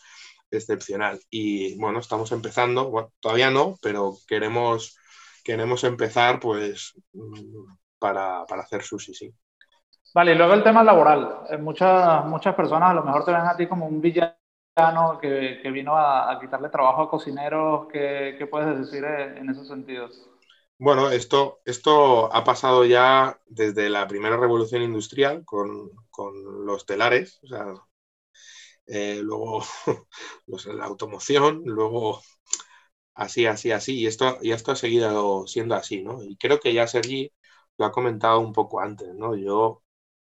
excepcional. 0.48 1.18
Y 1.28 1.76
bueno, 1.76 1.98
estamos 1.98 2.30
empezando, 2.30 3.10
todavía 3.18 3.50
no, 3.50 3.74
pero 3.82 4.16
queremos, 4.28 4.96
queremos 5.42 5.82
empezar 5.82 6.38
pues 6.38 6.94
para, 7.98 8.46
para 8.46 8.62
hacer 8.62 8.84
sushi, 8.84 9.12
sí. 9.12 9.34
Vale, 10.14 10.34
y 10.34 10.34
luego 10.36 10.54
el 10.54 10.62
tema 10.62 10.84
laboral. 10.84 11.48
Muchas, 11.58 12.24
muchas 12.26 12.54
personas 12.54 12.90
a 12.90 12.94
lo 12.94 13.02
mejor 13.02 13.24
te 13.24 13.32
ven 13.32 13.40
a 13.40 13.56
ti 13.56 13.66
como 13.66 13.88
un 13.88 14.00
villano 14.00 14.36
que, 15.20 15.60
que 15.62 15.70
vino 15.70 15.96
a, 15.96 16.38
quitarle 16.40 16.68
trabajo 16.68 17.02
a 17.02 17.10
cocineros. 17.10 17.88
¿Qué, 17.92 18.36
qué 18.38 18.46
puedes 18.46 18.78
decir 18.78 19.04
en 19.04 19.48
esos 19.50 19.68
sentidos? 19.68 20.28
Bueno, 20.78 21.10
esto, 21.10 21.60
esto 21.64 22.34
ha 22.34 22.42
pasado 22.44 22.84
ya 22.84 23.38
desde 23.46 23.88
la 23.88 24.08
primera 24.08 24.36
revolución 24.36 24.82
industrial 24.82 25.44
con, 25.44 25.90
los 26.66 26.86
telares, 26.86 27.38
o 27.44 27.46
sea, 27.46 27.74
eh, 28.86 29.20
luego 29.22 29.62
la 30.66 30.84
automoción, 30.84 31.62
luego 31.64 32.20
así, 33.14 33.46
así, 33.46 33.72
así, 33.72 34.00
y 34.00 34.06
esto, 34.06 34.38
y 34.42 34.52
esto 34.52 34.72
ha 34.72 34.76
seguido 34.76 35.46
siendo 35.46 35.74
así, 35.76 36.02
¿no? 36.02 36.22
Y 36.22 36.36
creo 36.36 36.60
que 36.60 36.72
ya 36.74 36.86
Sergi 36.88 37.32
lo 37.78 37.86
ha 37.86 37.92
comentado 37.92 38.40
un 38.40 38.52
poco 38.52 38.80
antes, 38.80 39.14
¿no? 39.14 39.36
Yo, 39.36 39.82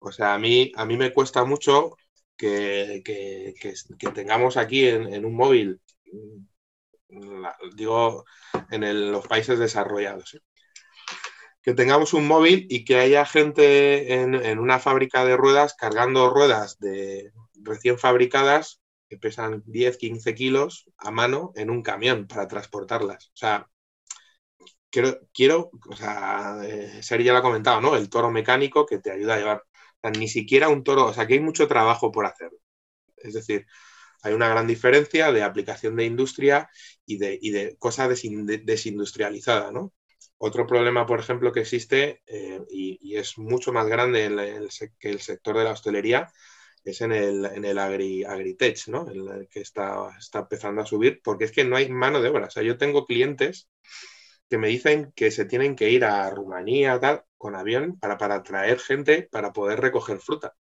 o 0.00 0.12
sea, 0.12 0.34
a 0.34 0.38
mí, 0.38 0.72
a 0.76 0.84
mí 0.86 0.96
me 0.96 1.12
cuesta 1.12 1.44
mucho 1.44 1.96
que, 2.40 3.74
tengamos 4.14 4.56
aquí 4.56 4.86
en, 4.86 5.24
un 5.24 5.34
móvil 5.34 5.80
digo, 7.74 8.24
en 8.70 9.12
los 9.12 9.26
países 9.26 9.58
desarrollados. 9.58 10.34
¿eh? 10.34 10.40
Que 11.62 11.74
tengamos 11.74 12.14
un 12.14 12.26
móvil 12.26 12.66
y 12.70 12.84
que 12.84 12.96
haya 12.96 13.26
gente 13.26 14.14
en, 14.14 14.58
una 14.58 14.78
fábrica 14.78 15.24
de 15.24 15.36
ruedas 15.36 15.74
cargando 15.74 16.30
ruedas 16.30 16.78
de 16.78 17.32
recién 17.62 17.98
fabricadas 17.98 18.80
que 19.08 19.18
pesan 19.18 19.62
10, 19.66 19.98
15 19.98 20.34
kilos 20.34 20.88
a 20.96 21.10
mano 21.10 21.52
en 21.56 21.68
un 21.68 21.82
camión 21.82 22.26
para 22.26 22.48
transportarlas. 22.48 23.26
O 23.26 23.36
sea, 23.36 23.68
quiero, 24.88 25.18
quiero 25.34 25.70
o 25.88 25.96
sea, 25.96 26.58
eh, 26.64 27.02
Seri 27.02 27.24
ya 27.24 27.32
lo 27.32 27.38
ha 27.38 27.42
comentado, 27.42 27.80
¿no? 27.80 27.96
El 27.96 28.08
toro 28.08 28.30
mecánico 28.30 28.86
que 28.86 28.98
te 28.98 29.10
ayuda 29.10 29.34
a 29.34 29.38
llevar. 29.38 29.64
Ni 30.16 30.28
siquiera 30.28 30.68
un 30.68 30.84
toro, 30.84 31.06
o 31.06 31.12
sea, 31.14 31.26
que 31.26 31.34
hay 31.34 31.40
mucho 31.40 31.68
trabajo 31.68 32.10
por 32.10 32.26
hacer. 32.26 32.50
Es 33.16 33.34
decir, 33.34 33.66
hay 34.22 34.34
una 34.34 34.48
gran 34.48 34.66
diferencia 34.66 35.32
de 35.32 35.42
aplicación 35.42 35.96
de 35.96 36.04
industria 36.04 36.70
y 37.06 37.18
de, 37.18 37.38
y 37.40 37.50
de 37.50 37.76
cosa 37.78 38.08
desindustrializada, 38.08 39.72
¿no? 39.72 39.92
Otro 40.38 40.66
problema, 40.66 41.06
por 41.06 41.20
ejemplo, 41.20 41.52
que 41.52 41.60
existe 41.60 42.22
eh, 42.26 42.60
y, 42.70 43.16
es 43.16 43.36
mucho 43.38 43.72
más 43.72 43.86
grande 43.86 44.68
que 44.98 45.10
el 45.10 45.20
sector 45.20 45.58
de 45.58 45.64
la 45.64 45.72
hostelería 45.72 46.32
es 46.84 47.00
en 47.02 47.12
el, 47.12 47.44
en 47.44 47.64
el 47.64 47.78
agri, 47.78 48.24
agritech, 48.24 48.88
¿no? 48.88 49.06
Que 49.50 49.60
está, 49.60 50.10
está 50.18 50.40
empezando 50.40 50.82
a 50.82 50.86
subir, 50.86 51.20
porque 51.22 51.44
es 51.44 51.52
que 51.52 51.64
no 51.64 51.76
hay 51.76 51.90
mano 51.90 52.22
de 52.22 52.30
obra. 52.30 52.46
O 52.46 52.50
sea, 52.50 52.62
yo 52.62 52.78
tengo 52.78 53.06
clientes 53.06 53.68
que 54.48 54.58
me 54.58 54.68
dicen 54.68 55.12
que 55.14 55.30
se 55.30 55.44
tienen 55.44 55.76
que 55.76 55.90
ir 55.90 56.04
a 56.04 56.30
Rumanía 56.30 56.98
tal, 57.00 57.24
con 57.40 57.56
avión 57.56 57.98
para, 57.98 58.18
para 58.18 58.42
traer 58.42 58.78
gente 58.80 59.28
para 59.32 59.52
poder 59.52 59.80
recoger 59.80 60.18
fruta 60.20 60.54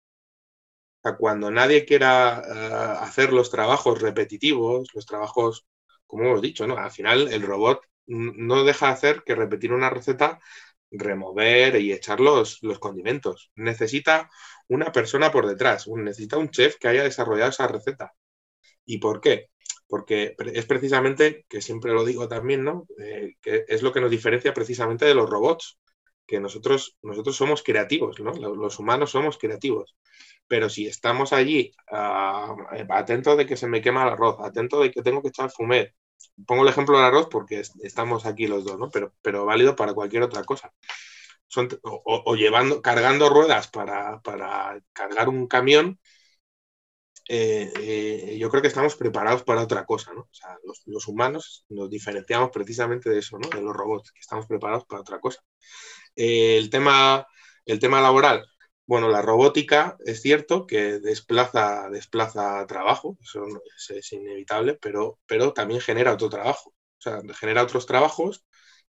cuando 1.18 1.52
nadie 1.52 1.86
quiera 1.86 2.42
eh, 2.46 2.98
hacer 3.02 3.34
los 3.34 3.50
trabajos 3.50 4.02
repetitivos, 4.02 4.90
los 4.94 5.06
trabajos, 5.06 5.66
como 6.06 6.26
hemos 6.26 6.42
dicho, 6.42 6.68
¿no? 6.68 6.78
Al 6.78 6.92
final 6.92 7.32
el 7.32 7.42
robot 7.44 7.82
no 8.08 8.64
deja 8.64 8.88
de 8.88 8.94
hacer 8.94 9.24
que 9.24 9.36
repetir 9.36 9.72
una 9.72 9.90
receta, 9.90 10.40
remover 10.92 11.80
y 11.80 11.94
echar 11.94 12.20
los, 12.20 12.60
los 12.64 12.80
condimentos. 12.80 13.52
Necesita 13.56 14.30
una 14.68 14.92
persona 14.92 15.32
por 15.32 15.48
detrás, 15.48 15.88
necesita 15.88 16.38
un 16.38 16.50
chef 16.50 16.78
que 16.80 16.88
haya 16.88 17.04
desarrollado 17.04 17.52
esa 17.52 17.68
receta. 17.68 18.14
¿Y 18.86 19.00
por 19.00 19.22
qué? 19.22 19.50
Porque 19.88 20.36
es 20.54 20.66
precisamente, 20.66 21.46
que 21.50 21.62
siempre 21.62 21.94
lo 21.94 22.06
digo 22.06 22.28
también, 22.28 22.64
¿no? 22.64 22.88
Eh, 23.00 23.36
que 23.42 23.66
es 23.68 23.84
lo 23.84 23.94
que 23.94 24.02
nos 24.02 24.12
diferencia 24.12 24.54
precisamente 24.54 25.06
de 25.06 25.16
los 25.16 25.30
robots, 25.30 25.80
que 26.30 26.40
nosotros, 26.40 26.98
nosotros 27.02 27.36
somos 27.36 27.64
creativos, 27.64 28.20
¿no? 28.20 28.32
Los 28.32 28.80
humanos 28.80 29.12
somos 29.12 29.38
creativos 29.38 29.96
pero 30.50 30.70
si 30.70 30.88
estamos 30.88 31.32
allí 31.32 31.72
uh, 31.92 32.56
atentos 32.90 33.38
de 33.38 33.46
que 33.46 33.56
se 33.56 33.68
me 33.68 33.82
quema 33.82 34.04
el 34.04 34.10
arroz, 34.10 34.38
atento 34.42 34.82
de 34.82 34.92
que 34.92 35.04
tengo 35.04 35.22
que 35.22 35.30
echar 35.30 35.52
fumet, 35.52 35.94
pongo 36.46 36.64
el 36.64 36.70
ejemplo 36.70 36.98
del 36.98 37.06
arroz 37.06 37.28
porque 37.30 37.62
estamos 37.84 38.26
aquí 38.26 38.48
los 38.48 38.66
dos, 38.66 38.78
¿no? 38.80 38.90
Pero, 38.90 39.14
pero 39.22 39.46
válido 39.46 39.76
para 39.76 39.94
cualquier 39.94 40.24
otra 40.24 40.44
cosa. 40.44 40.74
O, 41.84 42.36
llevando, 42.36 42.82
cargando 42.82 43.30
ruedas 43.30 43.68
para, 43.70 44.22
para 44.22 44.80
cargar 44.94 45.30
un 45.30 45.48
camión, 45.48 46.00
eh, 47.28 47.72
eh, 47.80 48.38
yo 48.40 48.50
creo 48.50 48.62
que 48.62 48.68
estamos 48.70 48.96
preparados 48.96 49.44
para 49.44 49.62
otra 49.62 49.86
cosa, 49.86 50.14
¿no? 50.14 50.22
O 50.22 50.34
sea, 50.34 50.58
los, 50.64 50.82
los, 50.86 51.08
humanos 51.08 51.66
nos 51.70 51.90
diferenciamos 51.90 52.50
precisamente 52.52 53.10
de 53.10 53.20
eso, 53.20 53.38
¿no? 53.38 53.50
De 53.50 53.62
los 53.62 53.76
robots, 53.76 54.12
que 54.12 54.20
estamos 54.20 54.48
preparados 54.48 54.86
para 54.86 55.02
otra 55.02 55.20
cosa. 55.20 55.42
Eh, 56.20 56.58
el, 56.58 56.70
tema, 56.70 57.26
el 57.66 57.80
tema 57.80 58.02
laboral, 58.02 58.46
bueno, 58.86 59.08
la 59.08 59.22
robótica 59.22 59.96
es 60.06 60.22
cierto 60.22 60.68
que 60.68 61.00
desplaza, 61.00 61.90
desplaza 61.90 62.66
trabajo, 62.68 63.18
eso 63.22 63.46
es, 63.96 64.12
inevitable, 64.12 64.78
pero, 64.82 65.18
pero 65.26 65.54
también 65.54 65.80
genera 65.80 66.14
otro 66.14 66.28
trabajo. 66.30 66.72
O 66.72 67.02
sea, 67.02 67.22
genera 67.40 67.64
otros 67.64 67.86
trabajos 67.86 68.44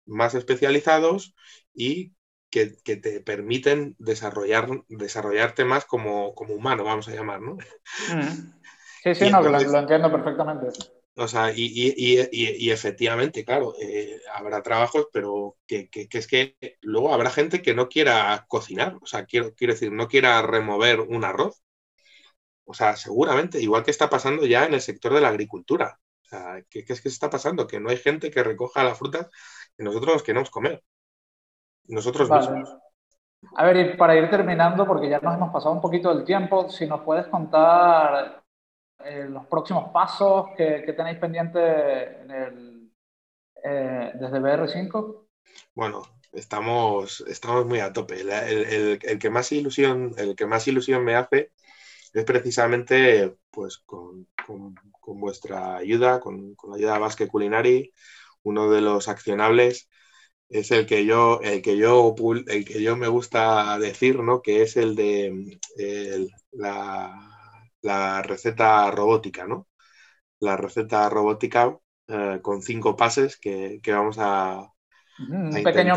más 0.05 0.36
especializados 0.36 1.33
y 1.73 2.13
que, 2.49 2.71
te 2.83 3.21
permiten 3.21 3.95
desarrollar, 3.99 4.67
desarrollarte 4.89 5.63
más 5.63 5.86
como, 5.86 6.36
como 6.36 6.55
humano, 6.55 6.83
vamos 6.83 7.07
a 7.07 7.15
llamar, 7.15 7.39
¿no? 7.39 7.53
Mm. 7.53 8.53
Sí, 9.01 9.15
sí, 9.15 9.31
no, 9.31 9.41
lo, 9.41 9.49
lo 9.49 9.79
entiendo 9.79 10.12
perfectamente. 10.12 10.67
O 11.15 11.28
sea, 11.28 11.52
y, 11.56 12.71
efectivamente, 12.71 13.45
claro, 13.45 13.76
eh, 13.80 14.19
habrá 14.34 14.63
trabajos, 14.63 15.08
pero 15.13 15.58
que, 15.67 15.89
es 15.91 16.28
que 16.28 16.58
luego 16.82 17.13
habrá 17.13 17.30
gente 17.30 17.62
que 17.62 17.76
no 17.76 17.88
quiera 17.88 18.45
cocinar, 18.47 18.97
o 18.99 19.06
sea, 19.06 19.26
quiero, 19.26 19.54
quiero 19.54 19.73
decir, 19.73 19.91
no 19.91 20.08
quiera 20.08 20.41
remover 20.41 21.02
un 21.02 21.23
arroz. 21.23 21.62
O 22.65 22.73
sea, 22.73 22.95
seguramente, 22.95 23.62
igual 23.62 23.84
que 23.84 23.91
está 23.91 24.10
pasando 24.10 24.45
ya 24.45 24.65
en 24.65 24.73
el 24.73 24.82
sector 24.82 25.13
de 25.13 25.21
la 25.21 25.28
agricultura. 25.30 25.99
O 26.23 26.26
sea, 26.26 26.63
¿qué, 26.69 26.84
es 26.88 27.02
que 27.02 27.10
está 27.10 27.30
pasando? 27.30 27.67
Que 27.67 27.80
no 27.80 27.89
hay 27.89 27.97
gente 27.97 28.32
que 28.32 28.43
recoja 28.43 28.84
la 28.84 28.95
fruta 28.95 29.30
que 29.78 29.84
nosotros 29.84 30.13
nos 30.15 30.23
queremos 30.23 30.49
comer. 30.49 30.84
Nosotros 31.86 32.30
mismos. 32.30 32.76
A 33.56 33.65
ver, 33.65 33.78
y 33.78 33.97
para 33.97 34.15
ir 34.15 34.30
terminando, 34.30 34.88
porque 34.88 35.10
ya 35.10 35.19
nos 35.19 35.36
hemos 35.36 35.52
pasado 35.52 35.76
un 35.76 35.82
poquito 35.82 36.15
del 36.15 36.26
tiempo, 36.26 36.69
si 36.69 36.88
nos 36.88 37.02
puedes 37.02 37.28
contar 37.28 38.42
eh, 38.99 39.25
los 39.29 39.45
próximos 39.47 39.91
pasos 39.91 40.47
que, 40.56 40.93
tenéis 40.95 41.17
pendiente 41.19 42.21
en 42.21 42.32
el, 42.32 42.91
eh, 43.63 44.12
desde 44.15 44.39
BR5? 44.39 45.27
Bueno, 45.73 46.03
estamos, 46.32 47.23
estamos 47.27 47.65
muy 47.65 47.79
a 47.79 47.91
tope. 47.91 48.21
El, 48.21 48.99
el, 49.01 49.19
que 49.19 49.29
más 49.29 49.51
ilusión, 49.51 50.13
el 50.17 50.36
que 50.36 50.45
más 50.45 50.67
ilusión 50.67 51.03
me 51.03 51.15
hace 51.15 51.51
es 52.13 52.25
precisamente 52.25 53.36
pues, 53.49 53.77
con, 53.79 54.27
con, 54.45 54.75
vuestra 55.19 55.77
ayuda, 55.77 56.19
con, 56.19 56.56
con, 56.56 56.71
la 56.71 56.77
ayuda 56.77 56.93
de 56.93 56.99
Basque 56.99 57.27
Culinary, 57.27 57.91
uno 58.43 58.69
de 58.69 58.82
los 58.82 59.08
accionables 59.08 59.89
es 60.49 60.71
el 60.71 60.86
que 60.86 61.06
yo, 61.06 61.39
el 61.41 61.62
que 61.62 61.77
yo, 61.77 62.15
el 62.47 62.65
que 62.65 62.82
yo 62.82 62.95
me 62.95 63.08
gusta 63.08 63.77
decir, 63.79 64.19
¿no? 64.19 64.41
Que 64.41 64.62
es 64.62 64.77
el 64.77 64.95
de 64.95 65.60
la, 66.51 67.32
receta 67.83 68.89
robótica, 68.91 69.45
¿no? 69.45 69.67
La 70.39 70.57
receta 70.57 71.09
robótica 71.09 71.77
eh, 72.07 72.39
con 72.41 72.61
cinco 72.61 72.95
pases 72.95 73.37
que, 73.37 73.79
vamos 73.87 74.17
a, 74.19 74.69
un 75.29 75.51
pequeño 75.63 75.95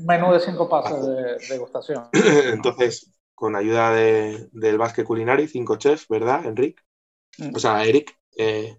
menú, 0.00 0.32
de 0.32 0.40
cinco 0.40 0.68
pases 0.68 1.04
de 1.04 1.36
degustación. 1.54 2.08
Entonces, 2.12 3.12
con 3.34 3.56
ayuda 3.56 3.92
del 3.92 4.78
Basque 4.78 5.04
Culinary, 5.04 5.48
cinco 5.48 5.76
chefs, 5.76 6.06
¿verdad, 6.08 6.44
Enric? 6.44 6.84
Mm. 7.38 7.54
O 7.54 7.58
sea, 7.58 7.84
Eric, 7.84 8.16
eh, 8.36 8.78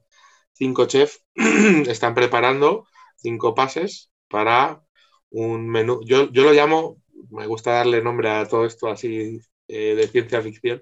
cinco 0.54 0.86
chefs 0.86 1.26
están 1.36 2.14
preparando 2.14 2.86
cinco 3.18 3.56
pases 3.56 4.12
para 4.30 4.84
un 5.30 5.68
menú. 5.68 6.02
Yo, 6.06 6.28
lo 6.32 6.54
llamo, 6.54 6.98
me 7.30 7.48
gusta 7.48 7.72
darle 7.72 8.02
nombre 8.02 8.30
a 8.30 8.48
todo 8.48 8.66
esto 8.66 8.88
así 8.88 9.40
eh, 9.72 9.96
de 9.96 10.08
ciencia 10.08 10.42
ficción, 10.42 10.82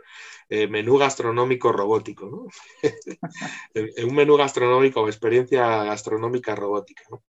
eh, 0.49 0.67
menú 0.67 0.97
gastronómico 0.97 1.71
robótico, 1.71 2.25
¿no? 2.25 2.47
un 4.07 4.15
menú 4.15 4.35
gastronómico 4.35 5.01
o 5.01 5.07
experiencia 5.07 5.83
gastronómica 5.83 6.55
robótica, 6.55 7.03
¿no? 7.11 7.23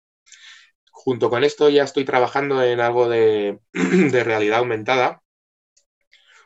Junto 0.91 1.29
con 1.29 1.43
esto 1.43 1.69
ya 1.69 1.83
estoy 1.83 2.05
trabajando 2.05 2.61
en 2.63 2.79
algo 2.79 3.09
de, 3.09 3.59
realidad 4.23 4.59
aumentada, 4.59 5.23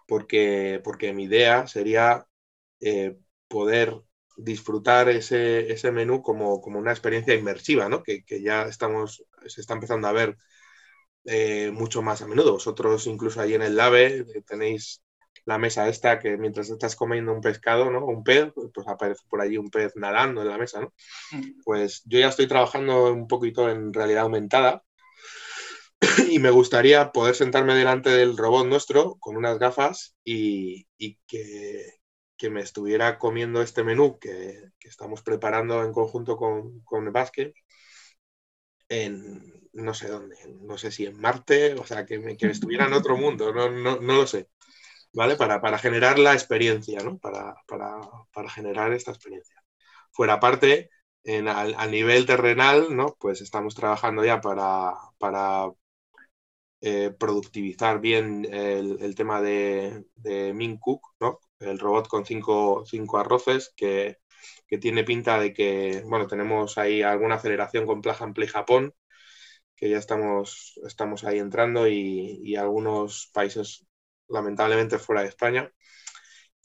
porque, 0.08 0.82
porque 0.84 1.13
mi 1.13 1.24
idea 1.24 1.67
sería 1.67 2.26
eh, 2.80 3.17
poder 3.47 4.02
disfrutar 4.38 5.10
ese, 5.10 5.71
ese 5.71 5.91
menú 5.91 6.21
como, 6.21 6.56
una 6.58 6.91
experiencia 6.91 7.36
inmersiva, 7.36 7.89
¿no? 7.89 8.04
que, 8.04 8.24
ya 8.41 8.63
estamos, 8.63 9.26
se 9.47 9.62
está 9.62 9.74
empezando 9.74 10.08
a 10.08 10.13
ver 10.13 10.38
eh, 11.26 11.72
mucho 11.72 12.02
más 12.02 12.22
a 12.22 12.28
menudo. 12.28 12.54
Vosotros 12.54 13.08
incluso 13.08 13.42
ahí 13.42 13.54
en 13.54 13.62
el 13.62 13.76
LAVE 13.76 14.26
tenéis 14.46 15.02
la 15.46 15.58
mesa 15.58 15.88
esta 15.88 16.20
que 16.20 16.38
mientras 16.38 16.70
estás 16.70 16.96
comiendo 16.96 17.34
un 17.34 17.42
pescado, 17.42 17.90
¿no? 17.90 18.06
Un 18.06 18.24
pez, 18.24 18.52
pues 18.74 18.88
aparece 18.88 19.24
por 19.30 19.42
allí 19.42 19.58
un 19.58 19.70
pez 19.70 19.94
nadando 19.96 20.42
en 20.42 20.50
la 20.50 20.58
mesa, 20.58 20.82
¿no? 20.82 20.94
Mm. 21.32 21.62
Pues 21.64 22.04
yo 22.06 22.20
ya 22.20 22.30
estoy 22.30 22.48
trabajando 22.48 23.12
un 23.12 23.28
poquito 23.28 23.70
en 23.70 23.94
realidad 23.94 24.24
aumentada 24.24 24.84
y 26.30 26.40
me 26.40 26.50
gustaría 26.50 27.12
poder 27.12 27.36
sentarme 27.36 27.76
delante 27.76 28.10
del 28.10 28.38
robot 28.38 28.68
nuestro 28.68 29.18
con 29.20 29.38
unas 29.38 29.60
gafas 29.60 30.16
y, 30.24 30.88
que, 31.28 32.00
me 32.50 32.62
estuviera 32.62 33.20
comiendo 33.20 33.62
este 33.62 33.84
menú 33.84 34.18
que, 34.20 34.72
estamos 34.80 35.22
preparando 35.22 35.84
en 35.84 35.94
conjunto 35.94 36.38
con, 36.38 36.82
con 36.82 37.06
el 37.06 37.12
Basque 37.12 37.54
en 38.90 39.61
no 39.74 39.94
sé 39.94 40.08
dónde, 40.10 40.36
no 40.62 40.78
sé 40.78 40.92
si 40.92 41.06
en 41.06 41.20
Marte, 41.20 41.74
o 41.76 41.86
sea, 41.86 42.06
que, 42.06 42.38
que 42.38 42.48
estuviera 42.48 42.88
en 42.88 42.94
otro 42.94 43.18
mundo, 43.18 43.54
no, 43.54 43.70
no, 43.70 43.98
no 43.98 44.16
lo 44.16 44.28
sé. 44.28 44.48
¿vale? 45.14 45.36
Para, 45.36 45.78
generar 45.78 46.20
la 46.20 46.34
experiencia, 46.34 47.02
¿no? 47.04 47.18
Para, 47.20 47.56
generar 48.50 48.94
esta 48.94 49.12
experiencia. 49.12 49.64
Fuera 50.12 50.40
parte, 50.40 50.90
en, 51.24 51.48
a, 51.48 51.86
nivel 51.88 52.26
terrenal, 52.26 52.96
¿no? 52.96 53.16
Pues 53.20 53.42
estamos 53.42 53.76
trabajando 53.76 54.26
ya 54.26 54.42
para, 54.42 54.94
para 55.18 55.72
eh, 56.82 57.12
productivizar 57.18 58.00
bien 58.02 58.46
el, 58.52 59.16
tema 59.16 59.42
de, 59.42 60.06
de 60.16 60.54
Min 60.54 60.78
Cook, 60.78 61.02
¿no? 61.20 61.40
El 61.60 61.80
robot 61.80 62.08
con 62.08 62.26
cinco, 62.26 62.84
arroces 63.18 63.74
que, 63.76 64.18
tiene 64.80 65.04
pinta 65.04 65.38
de 65.40 65.54
que, 65.54 66.02
bueno, 66.06 66.28
tenemos 66.28 66.78
ahí 66.78 67.02
alguna 67.02 67.36
aceleración 67.36 67.86
con 67.86 68.02
Plug 68.02 68.16
and 68.22 68.34
Play 68.34 68.48
Japón, 68.48 68.94
que 69.82 69.89
ya 69.89 69.98
estamos, 69.98 70.80
estamos 70.88 71.26
ahí 71.26 71.39
entrando 71.39 71.88
y, 71.88 72.39
y 72.44 72.56
algunos 72.56 73.30
países 73.34 73.88
lamentablemente 74.30 75.00
fuera 75.00 75.24
de 75.24 75.30
España. 75.30 75.74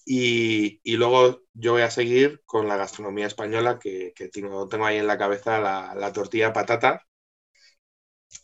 Y, 0.07 0.81
luego 0.97 1.43
yo 1.55 1.73
voy 1.73 1.83
a 1.83 1.91
seguir 1.91 2.43
con 2.47 2.69
la 2.69 2.77
gastronomía 2.77 3.27
española, 3.27 3.79
que, 3.81 4.13
tengo, 4.33 4.69
ahí 4.85 4.99
en 4.99 5.07
la 5.09 5.19
cabeza 5.19 5.61
la, 5.61 6.13
tortilla 6.13 6.53
patata. 6.53 7.03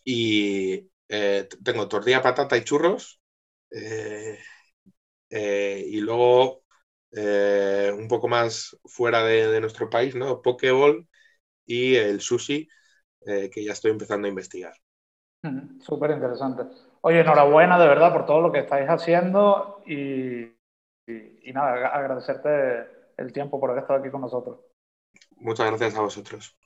Y 0.05 0.91
eh, 1.09 1.49
tengo 1.65 1.89
tortilla 1.89 2.23
patata 2.23 2.57
y 2.57 2.65
churros. 2.65 3.21
Eh, 3.71 4.39
eh, 5.31 5.85
y 5.89 6.01
luego 6.01 6.63
un 7.13 8.09
poco 8.09 8.29
más 8.29 8.77
fuera 8.85 9.25
de, 9.25 9.61
nuestro 9.61 9.91
país, 9.91 10.15
¿no? 10.15 10.43
Pokeball 10.43 11.09
y 11.67 11.97
el 11.97 12.21
sushi, 12.21 12.69
que 13.25 13.65
ya 13.65 13.73
estoy 13.73 13.91
empezando 13.91 14.27
a 14.27 14.31
investigar. 14.31 14.75
Súper 15.81 16.13
interesante. 16.13 16.65
Oye, 17.01 17.21
enhorabuena 17.21 17.79
de 17.79 17.89
verdad 17.89 18.13
por 18.13 18.27
todo 18.27 18.41
lo 18.41 18.53
que 18.53 18.61
estáis 18.61 18.89
haciendo 18.89 19.83
y, 19.87 20.43
y, 21.07 21.53
nada, 21.53 21.89
agradecerte 21.89 22.87
el 23.17 23.33
tiempo 23.33 23.59
por 23.59 23.71
haber 23.71 23.83
estado 23.83 24.01
aquí 24.01 24.11
con 24.11 24.21
nosotros. 24.21 24.61
Muchas 25.37 25.67
gracias 25.67 25.97
a 25.97 26.03
vosotros. 26.03 26.57